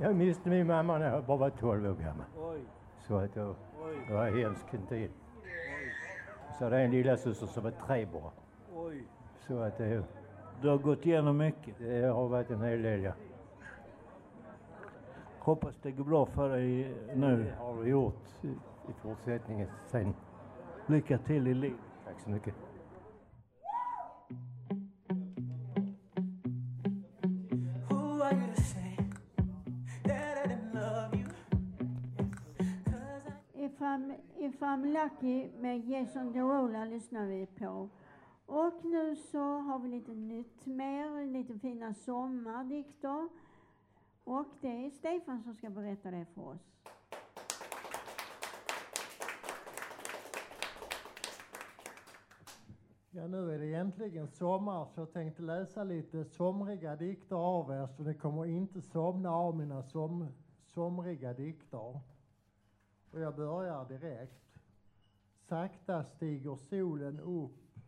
jag 0.00 0.16
miste 0.16 0.48
min 0.50 0.66
mamma 0.66 0.98
när 0.98 1.10
jag 1.12 1.24
bara 1.24 1.36
var 1.36 1.50
12 1.50 1.86
år 1.86 1.94
gammal. 1.94 2.26
Oj. 2.38 2.60
Så 2.98 3.16
att 3.16 3.36
jag, 3.36 3.48
Oj. 3.48 3.96
jag 4.08 4.14
var 4.16 4.30
hemsk 4.30 4.74
en 4.74 4.86
tid. 4.86 5.10
Så 6.58 6.68
det 6.70 6.76
är 6.76 6.84
en 6.84 6.90
lillasyster 6.90 7.46
som 7.46 7.62
var 7.64 7.70
tre 7.70 8.06
bara. 8.12 8.30
Oj. 8.76 9.04
Så 9.38 9.58
att 9.58 9.78
det, 9.78 10.02
Du 10.62 10.68
har 10.68 10.78
gått 10.78 11.06
igenom 11.06 11.36
mycket. 11.36 11.78
det 11.78 12.06
har 12.06 12.28
varit 12.28 12.50
en 12.50 12.62
hel 12.62 12.82
del, 12.82 13.02
ja. 13.02 13.12
Hoppas 15.38 15.78
det 15.82 15.90
går 15.90 16.04
bra 16.04 16.26
för 16.26 16.48
dig 16.48 16.94
nu. 17.14 17.44
Det 17.44 17.64
har 17.64 17.72
vi 17.74 17.90
gjort 17.90 18.24
i, 18.42 18.48
i 18.88 18.92
fortsättningen 19.02 19.68
sen. 19.86 20.14
Lycka 20.86 21.18
till 21.18 21.46
i 21.48 21.54
livet. 21.54 21.78
Tack 22.04 22.20
så 22.20 22.30
mycket. 22.30 22.54
If 33.54 33.82
I'm, 33.82 34.14
if 34.38 34.62
I'm 34.62 34.92
lucky 34.92 35.48
med 35.60 35.88
Jason 35.88 36.32
Derulo 36.32 36.84
lyssnar 36.84 37.26
vi 37.26 37.46
på. 37.46 37.88
Och 38.46 38.84
nu 38.84 39.16
så 39.16 39.58
har 39.58 39.78
vi 39.78 39.88
lite 39.88 40.14
nytt 40.14 40.66
mer, 40.66 41.26
lite 41.26 41.58
fina 41.58 41.94
sommardikter. 41.94 43.28
Och 44.24 44.46
det 44.60 44.86
är 44.86 44.90
Stefan 44.90 45.42
som 45.42 45.54
ska 45.54 45.70
berätta 45.70 46.10
det 46.10 46.26
för 46.34 46.48
oss. 46.48 46.74
Ja, 53.16 53.26
nu 53.26 53.54
är 53.54 53.58
det 53.58 53.74
äntligen 53.74 54.28
sommar 54.28 54.86
så 54.94 55.00
jag 55.00 55.12
tänkte 55.12 55.42
läsa 55.42 55.84
lite 55.84 56.24
somriga 56.24 56.96
dikter 56.96 57.36
av 57.36 57.70
er 57.70 57.86
så 57.86 58.02
ni 58.02 58.14
kommer 58.14 58.46
inte 58.46 58.82
somna 58.82 59.30
av 59.30 59.56
mina 59.56 59.82
som, 59.82 60.28
somriga 60.66 61.32
dikter. 61.32 62.00
Och 63.10 63.20
jag 63.20 63.36
börjar 63.36 63.88
direkt. 63.88 64.58
Sakta 65.48 66.04
stiger 66.04 66.56
solen 66.56 67.20
upp. 67.20 67.78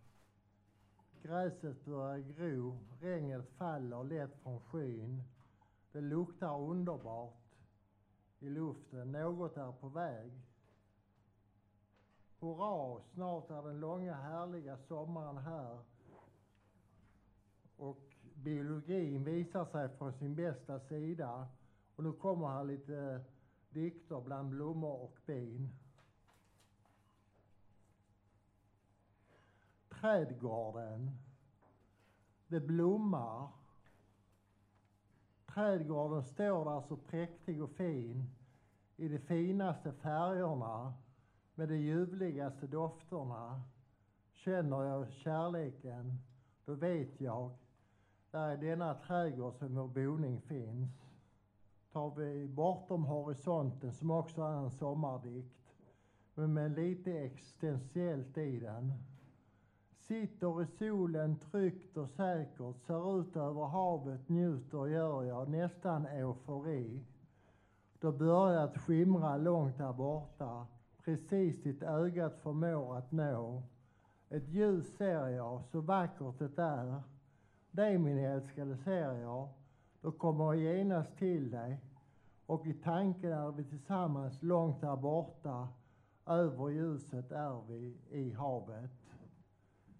Gräset 1.22 1.84
börjar 1.84 2.18
gro, 2.18 2.78
regnet 3.00 3.48
faller 3.48 4.04
lätt 4.04 4.36
från 4.42 4.60
skyn. 4.60 5.22
Det 5.92 6.00
luktar 6.00 6.60
underbart 6.60 7.46
i 8.38 8.48
luften, 8.48 9.12
något 9.12 9.56
är 9.56 9.72
på 9.72 9.88
väg. 9.88 10.45
Hurra, 12.40 13.00
snart 13.14 13.50
är 13.50 13.62
den 13.62 13.80
långa 13.80 14.14
härliga 14.14 14.76
sommaren 14.76 15.38
här. 15.38 15.78
Och 17.76 18.14
biologin 18.34 19.24
visar 19.24 19.64
sig 19.64 19.88
från 19.88 20.12
sin 20.12 20.34
bästa 20.34 20.80
sida. 20.80 21.48
Och 21.96 22.04
nu 22.04 22.12
kommer 22.12 22.48
här 22.48 22.64
lite 22.64 23.24
dikter 23.70 24.20
bland 24.20 24.50
blommor 24.50 25.02
och 25.02 25.18
bin. 25.26 25.70
Trädgården. 29.88 31.10
Det 32.46 32.60
blommar. 32.60 33.48
Trädgården 35.46 36.24
står 36.24 36.64
där 36.64 36.80
så 36.80 36.96
präktig 36.96 37.62
och 37.62 37.70
fin. 37.70 38.30
i 38.96 39.08
de 39.08 39.18
finaste 39.18 39.92
färgerna 39.92 40.94
med 41.58 41.68
de 41.68 41.76
ljuvligaste 41.76 42.66
dofterna. 42.66 43.62
Känner 44.32 44.82
jag 44.82 45.12
kärleken, 45.12 46.18
då 46.64 46.74
vet 46.74 47.20
jag, 47.20 47.50
där 48.30 48.52
i 48.52 48.66
denna 48.66 48.94
trädgård 48.94 49.54
som 49.54 49.74
vår 49.74 49.88
boning 49.88 50.40
finns. 50.40 50.90
Tar 51.92 52.14
vi 52.16 52.48
Bortom 52.48 53.04
horisonten, 53.04 53.92
som 53.92 54.10
också 54.10 54.42
är 54.42 54.56
en 54.56 54.70
sommardikt, 54.70 55.74
men 56.34 56.54
med 56.54 56.72
lite 56.72 57.12
existentiellt 57.12 58.38
i 58.38 58.60
den. 58.60 58.92
Sitter 59.98 60.62
i 60.62 60.66
solen 60.66 61.38
tryggt 61.38 61.96
och 61.96 62.10
säkert, 62.10 62.76
ser 62.86 63.20
ut 63.20 63.36
över 63.36 63.64
havet, 63.64 64.28
njuter 64.28 64.86
gör 64.86 65.24
jag, 65.24 65.48
nästan 65.48 66.06
eufori. 66.06 67.04
Då 68.00 68.12
börjar 68.12 68.72
det 68.72 68.78
skimra 68.78 69.36
långt 69.36 69.78
där 69.78 69.92
borta, 69.92 70.66
precis 71.06 71.62
ditt 71.62 71.82
ögat 71.82 72.38
förmår 72.42 72.96
att 72.96 73.12
nå. 73.12 73.62
Ett 74.28 74.48
ljus 74.48 74.96
ser 74.96 75.28
jag, 75.28 75.64
så 75.64 75.80
vackert 75.80 76.38
det 76.38 76.62
är. 76.62 77.02
Det 77.70 77.98
min 77.98 78.18
älskade 78.18 78.76
ser 78.76 79.12
jag, 79.12 79.48
då 80.00 80.12
kommer 80.12 80.44
jag 80.44 80.56
genast 80.56 81.16
till 81.16 81.50
dig. 81.50 81.80
Och 82.46 82.66
i 82.66 82.74
tanken 82.74 83.32
är 83.32 83.52
vi 83.52 83.64
tillsammans 83.64 84.42
långt 84.42 84.80
där 84.80 84.96
borta, 84.96 85.68
över 86.26 86.68
ljuset 86.68 87.32
är 87.32 87.62
vi 87.68 87.96
i 88.10 88.32
havet. 88.32 88.90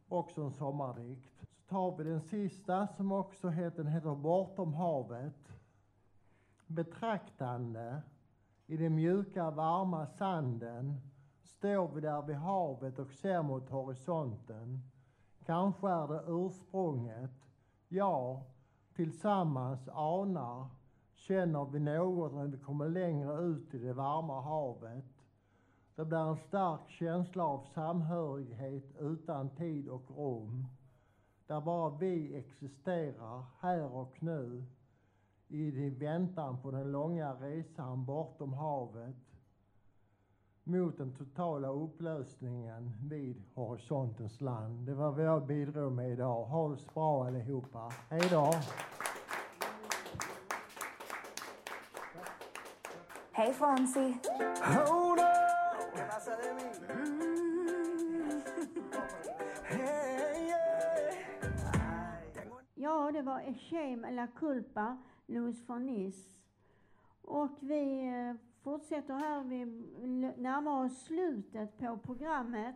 Också 0.08 0.42
en 0.42 0.52
sommardikt. 0.52 1.32
Så 1.40 1.68
tar 1.68 1.96
vi 1.96 2.04
den 2.04 2.20
sista 2.20 2.86
som 2.86 3.12
också 3.12 3.48
heter, 3.48 3.76
den 3.76 3.92
heter 3.92 4.14
Bortom 4.14 4.74
havet. 4.74 5.52
Betraktande 6.66 8.02
i 8.66 8.76
den 8.76 8.94
mjuka 8.94 9.50
varma 9.50 10.06
sanden 10.06 11.00
står 11.42 11.88
vi 11.94 12.00
där 12.00 12.22
vid 12.22 12.36
havet 12.36 12.98
och 12.98 13.12
ser 13.12 13.42
mot 13.42 13.70
horisonten. 13.70 14.82
Kanske 15.44 15.88
är 15.88 16.08
det 16.08 16.22
ursprunget, 16.26 17.30
ja, 17.88 18.42
tillsammans 18.94 19.88
anar 19.88 20.66
känner 21.14 21.64
vi 21.64 21.80
något 21.80 22.34
när 22.34 22.46
vi 22.46 22.58
kommer 22.58 22.88
längre 22.88 23.42
ut 23.42 23.74
i 23.74 23.78
det 23.78 23.92
varma 23.92 24.40
havet. 24.40 25.04
Det 25.94 26.04
blir 26.04 26.18
en 26.18 26.36
stark 26.36 26.90
känsla 26.90 27.44
av 27.44 27.64
samhörighet 27.74 28.96
utan 29.00 29.50
tid 29.50 29.88
och 29.88 30.10
rum. 30.16 30.66
Där 31.46 31.60
bara 31.60 31.90
vi 31.90 32.36
existerar 32.36 33.44
här 33.60 33.92
och 33.94 34.22
nu 34.22 34.64
i 35.48 35.90
väntan 35.90 36.62
på 36.62 36.70
den 36.70 36.92
långa 36.92 37.34
resan 37.34 38.04
bortom 38.04 38.52
havet 38.52 39.16
mot 40.64 40.98
den 40.98 41.12
totala 41.12 41.68
upplösningen 41.68 42.92
vid 43.02 43.42
horisontens 43.54 44.40
land. 44.40 44.86
Det 44.86 44.94
var 44.94 45.10
vad 45.10 45.24
jag 45.24 45.46
bidrog 45.46 45.92
med 45.92 46.10
idag. 46.10 46.44
Ha 46.44 46.68
det 46.68 46.76
så 46.76 46.90
bra 46.94 47.26
allihopa. 47.26 47.92
Hej 48.10 48.28
då! 48.30 48.52
Hej 53.32 53.52
Fonzie! 53.52 54.18
Hold 54.62 55.20
up! 55.20 55.26
Ja, 62.74 63.10
det 63.12 63.22
var 63.22 63.38
A 63.40 63.54
Shame 63.70 64.10
La 64.10 64.26
Culpa, 64.26 64.96
Louis 65.26 65.68
von 65.68 65.86
Nis. 65.86 66.40
Och 67.22 67.58
vi 67.60 68.08
eh, 68.08 68.34
fortsätter 68.60 69.14
här, 69.14 69.44
vi 69.44 69.64
närmar 70.36 70.84
oss 70.84 71.04
slutet 71.04 71.78
på 71.78 71.98
programmet. 71.98 72.74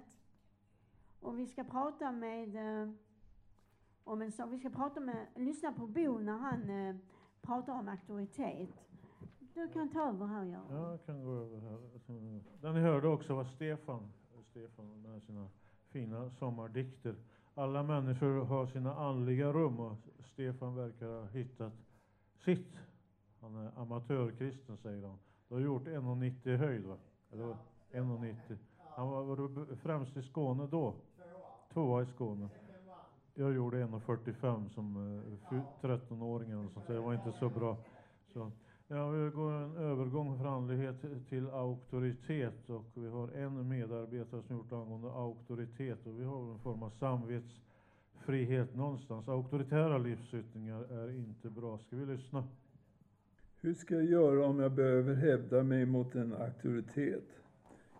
Och 1.20 1.38
vi 1.38 1.46
ska 1.46 1.64
prata 1.64 2.12
med, 2.12 2.56
eh, 2.56 2.90
om 4.04 4.22
en 4.22 4.32
sak, 4.32 4.52
vi 4.52 4.58
ska 4.58 4.70
prata 4.70 5.00
med, 5.00 5.26
lyssna 5.36 5.72
på 5.72 5.86
Bo 5.86 6.18
när 6.18 6.38
han 6.38 6.70
eh, 6.70 6.96
pratar 7.42 7.72
om 7.72 7.88
auktoritet. 7.88 8.70
Du 9.54 9.68
kan 9.68 9.88
ta 9.88 10.08
över 10.08 10.26
här, 10.26 10.44
Göran. 10.44 10.66
Ja, 10.70 10.90
jag 10.90 11.06
kan 11.06 11.24
gå 11.24 11.32
över 11.32 11.60
här. 11.60 11.78
Alltså, 11.94 12.12
den 12.60 12.74
ni 12.74 12.80
hörde 12.80 13.08
också 13.08 13.34
var 13.34 13.44
Stefan, 13.44 14.12
Stefan 14.50 15.02
med 15.02 15.22
sina 15.22 15.48
fina 15.88 16.30
sommardikter. 16.30 17.14
Alla 17.54 17.82
människor 17.82 18.44
har 18.44 18.66
sina 18.66 18.94
andliga 18.94 19.52
rum 19.52 19.80
och 19.80 19.96
Stefan 20.24 20.74
verkar 20.74 21.06
ha 21.06 21.26
hittat 21.26 21.72
sitt. 22.44 22.78
Han 23.40 23.56
är 23.56 23.70
amatörkristen 23.76 24.76
säger 24.76 25.06
han. 25.06 25.18
Du 25.48 25.54
har 25.54 25.60
gjort 25.60 25.86
1,90 25.86 26.48
i 26.48 26.56
höjd 26.56 26.86
va? 26.86 26.96
Eller 27.32 27.56
1,90. 27.92 28.56
Han 28.96 29.08
var, 29.08 29.22
var 29.24 29.36
du 29.36 29.76
främst 29.76 30.16
i 30.16 30.22
Skåne 30.22 30.66
då? 30.66 30.94
Tvåa 31.72 32.02
i 32.02 32.06
Skåne. 32.06 32.48
Jag 33.34 33.54
gjorde 33.54 33.84
1,45 33.84 34.68
som 34.68 34.96
eh, 35.50 35.62
13-åring 35.80 36.50
eller 36.50 36.68
sånt. 36.68 36.86
där. 36.86 36.94
Det 36.94 37.00
var 37.00 37.14
inte 37.14 37.32
så 37.32 37.48
bra. 37.48 37.76
Så, 38.32 38.52
ja, 38.88 39.08
vi 39.08 39.30
går 39.30 39.52
en 39.52 39.76
övergång 39.76 40.38
från 40.38 40.46
andlighet 40.46 40.96
till 41.28 41.50
auktoritet 41.50 42.70
och 42.70 42.84
vi 42.94 43.08
har 43.08 43.28
en 43.28 43.68
medarbetare 43.68 44.42
som 44.42 44.56
gjort 44.56 44.72
angående 44.72 45.12
auktoritet 45.12 46.06
och 46.06 46.20
vi 46.20 46.24
har 46.24 46.52
en 46.52 46.58
form 46.58 46.82
av 46.82 46.90
samvets 46.90 47.60
frihet 48.30 48.76
någonstans. 48.76 49.28
Auktoritära 49.28 49.98
livsyttringar 49.98 50.84
är 50.92 51.10
inte 51.10 51.50
bra. 51.50 51.78
Ska 51.78 51.96
vi 51.96 52.06
lyssna? 52.06 52.44
Hur 53.60 53.74
ska 53.74 53.94
jag 53.94 54.04
göra 54.04 54.46
om 54.46 54.60
jag 54.60 54.72
behöver 54.72 55.14
hävda 55.14 55.62
mig 55.62 55.86
mot 55.86 56.14
en 56.14 56.32
auktoritet? 56.32 57.28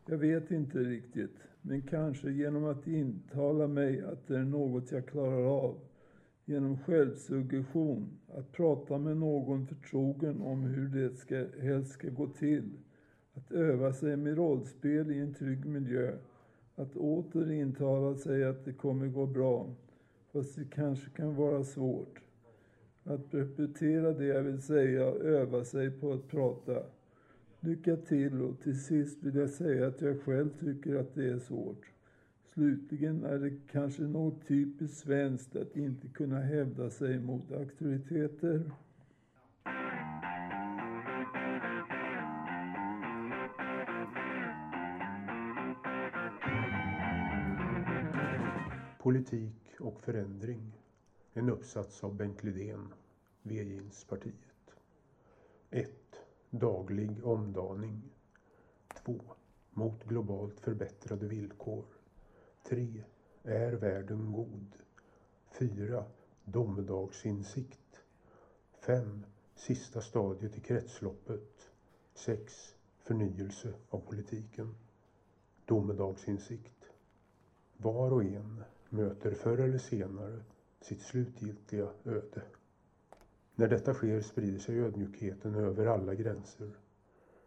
Jag 0.07 0.19
vet 0.19 0.51
inte 0.51 0.79
riktigt, 0.79 1.37
men 1.63 1.83
kanske 1.83 2.31
genom 2.31 2.65
att 2.65 2.87
intala 2.87 3.67
mig 3.67 4.03
att 4.03 4.27
det 4.27 4.37
är 4.37 4.45
något 4.45 4.93
jag 4.93 5.07
klarar 5.07 5.65
av. 5.65 5.79
Genom 6.45 6.79
självsuggestion, 6.79 8.09
att 8.35 8.53
prata 8.53 8.99
med 8.99 9.17
någon 9.17 9.67
förtrogen 9.67 10.41
om 10.41 10.63
hur 10.63 10.89
det 10.89 11.17
ska, 11.17 11.47
helst 11.61 11.93
ska 11.93 12.09
gå 12.09 12.27
till. 12.27 12.71
Att 13.35 13.53
öva 13.53 13.93
sig 13.93 14.17
med 14.17 14.37
rollspel 14.37 15.11
i 15.11 15.19
en 15.19 15.35
trygg 15.35 15.67
miljö. 15.67 16.13
Att 16.75 16.97
åter 16.97 17.53
intala 17.53 18.15
sig 18.17 18.45
att 18.45 18.65
det 18.65 18.73
kommer 18.73 19.07
gå 19.07 19.27
bra, 19.27 19.75
fast 20.33 20.57
det 20.57 20.65
kanske 20.65 21.11
kan 21.11 21.35
vara 21.35 21.65
svårt. 21.65 22.21
Att 23.05 23.35
repetera 23.35 24.13
det 24.13 24.25
jag 24.25 24.43
vill 24.43 24.63
säga 24.63 25.07
och 25.07 25.25
öva 25.25 25.65
sig 25.65 25.91
på 25.91 26.13
att 26.13 26.29
prata. 26.29 26.83
Lycka 27.61 27.97
till 27.97 28.43
och 28.43 28.61
till 28.61 28.85
sist 28.85 29.23
vill 29.23 29.35
jag 29.35 29.51
säga 29.51 29.87
att 29.87 30.01
jag 30.01 30.21
själv 30.21 30.51
tycker 30.61 30.97
att 30.97 31.15
det 31.15 31.29
är 31.29 31.39
svårt. 31.39 31.87
Slutligen 32.55 33.25
är 33.25 33.39
det 33.39 33.53
kanske 33.73 34.03
något 34.03 34.47
typiskt 34.47 34.97
svenskt 34.97 35.57
att 35.57 35.77
inte 35.77 36.09
kunna 36.09 36.41
hävda 36.41 36.91
sig 36.91 37.19
mot 37.19 37.53
auktoriteter. 37.53 38.71
Politik 49.03 49.81
och 49.81 50.01
förändring. 50.01 50.73
En 51.33 51.51
uppsats 51.51 52.05
av 52.05 52.15
Bengt 52.15 52.45
Lidén, 52.45 52.95
V-jeanspartiet. 53.43 54.75
1. 55.71 55.91
Daglig 56.51 57.27
omdaning. 57.27 58.03
2. 59.05 59.21
Mot 59.71 60.05
globalt 60.05 60.61
förbättrade 60.61 61.27
villkor. 61.27 61.85
3. 62.63 63.05
Är 63.43 63.73
världen 63.73 64.33
god? 64.33 64.77
4. 65.51 66.05
Domedagsinsikt. 66.45 68.03
5. 68.81 69.27
Sista 69.55 70.01
stadiet 70.01 70.59
i 70.59 70.61
kretsloppet. 70.61 71.71
6. 72.15 72.75
Förnyelse 72.99 73.73
av 73.91 73.99
politiken. 73.99 74.75
Domedagsinsikt. 75.65 76.85
Var 77.77 78.13
och 78.13 78.25
en 78.25 78.65
möter 78.91 79.31
förr 79.31 79.59
eller 79.59 79.79
senare 79.79 80.41
sitt 80.81 81.01
slutgiltiga 81.03 81.89
öde. 82.05 82.43
När 83.55 83.69
detta 83.69 83.95
sker 83.95 84.21
sprider 84.21 84.59
sig 84.59 84.81
ödmjukheten 84.81 85.55
över 85.55 85.87
alla 85.87 86.15
gränser. 86.15 86.71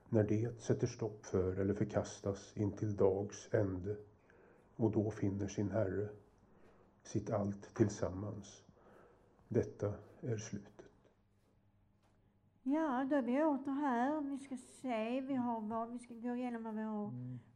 När 0.10 0.24
det 0.24 0.62
sätter 0.62 0.88
stopp 0.88 1.26
för 1.26 1.60
eller 1.60 1.74
förkastas 1.74 2.58
intill 2.58 2.96
dags 2.96 3.50
ände 3.54 3.96
och 4.76 4.92
då 4.92 5.12
finner 5.12 5.48
sin 5.48 5.72
Herre, 5.72 6.10
sitt 7.04 7.30
allt 7.30 7.76
tillsammans. 7.76 8.64
Detta 9.48 9.94
är 10.22 10.38
slutet. 10.38 10.74
Ja, 12.64 13.08
då 13.10 13.16
är 13.16 13.22
vi 13.22 13.44
åter 13.44 13.72
här. 13.72 14.22
Vi 14.22 14.38
ska 14.40 14.58
se, 14.58 15.22
vi, 15.22 15.36
har 15.36 15.62
vad, 15.62 15.92
vi 15.92 16.00
ska 16.00 16.14
gå 16.14 16.36
igenom 16.36 16.64
vad 16.64 16.76
vi 16.76 16.82
har 16.82 17.12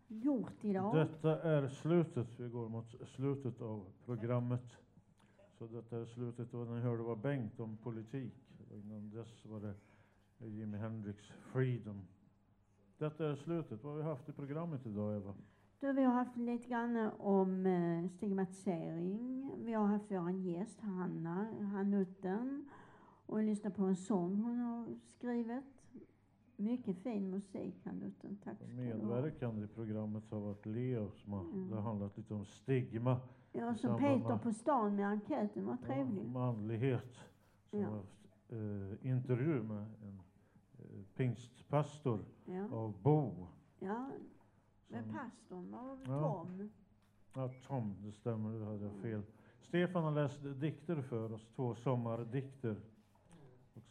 gjort 0.07 0.63
idag. 0.63 0.95
Detta 0.95 1.41
är 1.41 1.67
slutet. 1.67 2.39
Vi 2.39 2.49
går 2.49 2.69
mot 2.69 2.95
slutet 3.07 3.61
av 3.61 3.85
programmet. 4.05 4.77
Så 5.57 5.67
detta 5.67 5.97
är 5.97 6.05
slutet. 6.05 6.53
Och 6.53 6.67
ni 6.67 6.81
hörde 6.81 7.03
var 7.03 7.15
Bengt 7.15 7.59
om 7.59 7.77
politik. 7.77 8.33
Och 8.69 8.77
innan 8.77 9.09
dess 9.09 9.45
var 9.45 9.59
det 9.59 9.73
Jimi 10.47 10.77
Hendrix 10.77 11.27
Freedom. 11.27 12.01
Detta 12.97 13.27
är 13.27 13.35
slutet. 13.35 13.83
Vad 13.83 13.93
har 13.93 13.99
vi 13.99 14.03
haft 14.03 14.29
i 14.29 14.31
programmet 14.31 14.85
idag, 14.85 15.15
Eva? 15.15 15.33
Du, 15.79 15.93
vi 15.93 16.03
har 16.03 16.13
haft 16.13 16.37
lite 16.37 16.67
grann 16.69 17.11
om 17.19 17.65
eh, 17.65 18.09
stigmatisering. 18.09 19.51
Vi 19.57 19.73
har 19.73 19.85
haft 19.85 20.11
vår 20.11 20.31
gäst 20.31 20.81
Hanna 20.81 21.47
Hanutten 21.73 22.69
och 23.25 23.43
lyssnat 23.43 23.75
på 23.75 23.83
en 23.83 23.95
sång 23.95 24.41
hon 24.41 24.59
har 24.59 24.95
skrivit. 25.17 25.76
Mycket 26.59 26.97
fin 26.97 27.29
musik, 27.29 27.75
Hanutten. 27.85 28.37
Tack 28.43 28.57
ska. 28.57 28.67
Medverkande 28.67 29.63
i 29.63 29.67
programmet 29.67 30.23
har 30.31 30.39
varit 30.39 30.65
Leo 30.65 31.11
som 31.11 31.33
har, 31.33 31.41
Mm. 31.41 31.69
det 31.69 31.75
har 31.75 31.81
handlat 31.81 32.17
lite 32.17 32.33
om 32.33 32.45
stigma. 32.45 33.19
Ja, 33.51 33.75
samband 33.75 33.99
Peter 34.01 34.29
med- 34.29 34.41
på 34.43 34.53
stan 34.53 34.95
med 34.95 35.05
enkäten 35.07 35.65
var 35.65 35.77
trevlig. 35.77 36.25
manlighet 36.25 37.19
som 37.69 37.79
Ja. 37.79 37.89
haft 37.89 38.13
eh, 38.49 39.07
intervju 39.11 39.63
med 39.63 39.77
en 39.77 40.19
eh, 40.79 41.03
pingstpastor 41.15 42.19
Ja. 42.45 42.69
av 42.71 43.01
Bo. 43.01 43.47
Ja, 43.79 44.11
men 44.87 45.03
Som- 45.03 45.13
pastorn 45.13 45.71
var 45.71 45.97
Ja. 46.05 46.19
Tom. 46.45 46.69
Ja, 47.35 47.49
Tom, 47.67 47.95
det 48.05 48.11
stämmer, 48.11 48.59
det 48.59 48.65
hade 48.65 48.83
jag 48.85 48.95
fel. 48.95 49.21
Stefan 49.61 50.03
har 50.03 50.11
läst 50.11 50.39
dikter 50.59 51.01
för 51.01 51.33
oss, 51.33 51.47
två 51.55 51.75
sommardikter. 51.75 52.75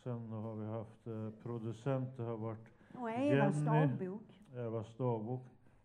Sen 0.06 0.28
har 0.28 0.54
vi 0.54 0.66
haft 0.66 1.06
eh, 1.06 1.30
producenter 1.42 2.24
har 2.24 2.36
varit 2.36 2.68
Och 2.94 3.10
Evas 3.10 3.64
dagbok. 3.64 4.22
Evas 4.56 4.96
dagbok. 4.96 5.42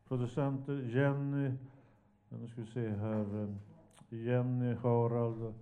Producenter 0.08 0.74
Jenny, 0.74 1.52
nu 2.30 2.48
ska 2.48 2.62
vi 2.62 2.68
se 2.68 2.90
här, 2.90 3.44
eh, 3.44 3.56
Jenny, 4.10 4.74
Harald 4.74 5.54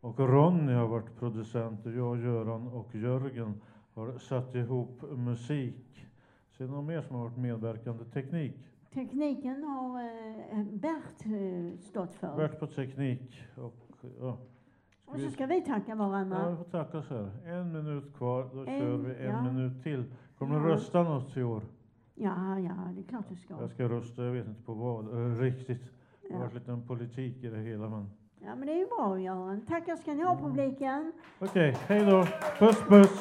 och 0.00 0.18
Ronny 0.20 0.72
har 0.72 0.88
varit 0.88 1.16
producenter. 1.18 1.90
Jag, 1.90 2.20
Göran 2.20 2.68
och 2.68 2.94
Jörgen 2.94 3.60
har 3.94 4.18
satt 4.18 4.54
ihop 4.54 5.02
musik. 5.16 6.06
Sen 6.50 6.66
någon 6.66 6.86
mer 6.86 7.02
som 7.02 7.16
har 7.16 7.24
varit 7.24 7.38
medverkande 7.38 8.04
teknik. 8.04 8.56
Tekniken 8.92 9.64
har 9.64 10.00
eh, 10.00 10.64
Bert 10.64 11.26
eh, 11.26 11.78
stått 11.78 12.14
för. 12.14 12.36
Bert 12.36 12.60
på 12.60 12.66
teknik 12.66 13.42
och 13.56 14.04
ja. 14.20 14.38
Ska 15.04 15.12
Och 15.12 15.18
vi- 15.18 15.24
så 15.24 15.30
ska 15.30 15.46
vi 15.46 15.60
tacka 15.60 15.94
varandra. 15.94 16.38
Ja, 16.42 16.50
vi 16.50 16.56
får 16.56 16.64
tacka 16.64 17.02
så 17.02 17.14
här. 17.14 17.30
En 17.46 17.72
minut 17.72 18.16
kvar, 18.16 18.48
då 18.52 18.60
En, 18.60 18.66
kör 18.80 18.96
vi 18.96 19.14
en 19.26 19.30
ja. 19.30 19.42
minut 19.52 19.82
till. 19.82 20.04
Kommer 20.38 20.60
du 20.60 20.68
Ja. 20.68 20.74
rösta 20.74 21.02
något 21.02 21.36
i 21.36 21.42
år? 21.42 21.62
Ja, 22.14 22.58
ja, 22.58 22.72
det 22.94 23.00
är 23.00 23.04
klart 23.08 23.24
du 23.28 23.36
ska. 23.36 23.54
Jag 23.60 23.70
ska 23.70 23.88
rösta, 23.88 24.22
jag 24.24 24.32
vet 24.32 24.46
inte 24.46 24.62
på 24.62 24.74
vad 24.74 25.04
eh, 25.08 25.38
riktigt. 25.38 25.82
Det 26.22 26.32
har 26.34 26.40
Ja. 26.40 26.44
varit 26.44 26.54
lite 26.54 26.72
en 26.72 26.86
politik 26.86 27.44
i 27.44 27.48
det 27.48 27.58
hela 27.58 27.88
men. 27.88 28.10
Ja, 28.40 28.54
men 28.56 28.66
det 28.66 28.72
är 28.72 28.78
ju 28.78 28.86
bra, 28.86 29.20
Göran. 29.20 29.60
Tackar 29.66 29.96
ska 29.96 30.14
ni 30.14 30.22
ha, 30.22 30.36
publiken. 30.36 31.12
Okej, 31.38 31.76
hej 31.86 32.04
då. 32.06 32.24
Puss 32.58 32.82
puss. 32.88 33.20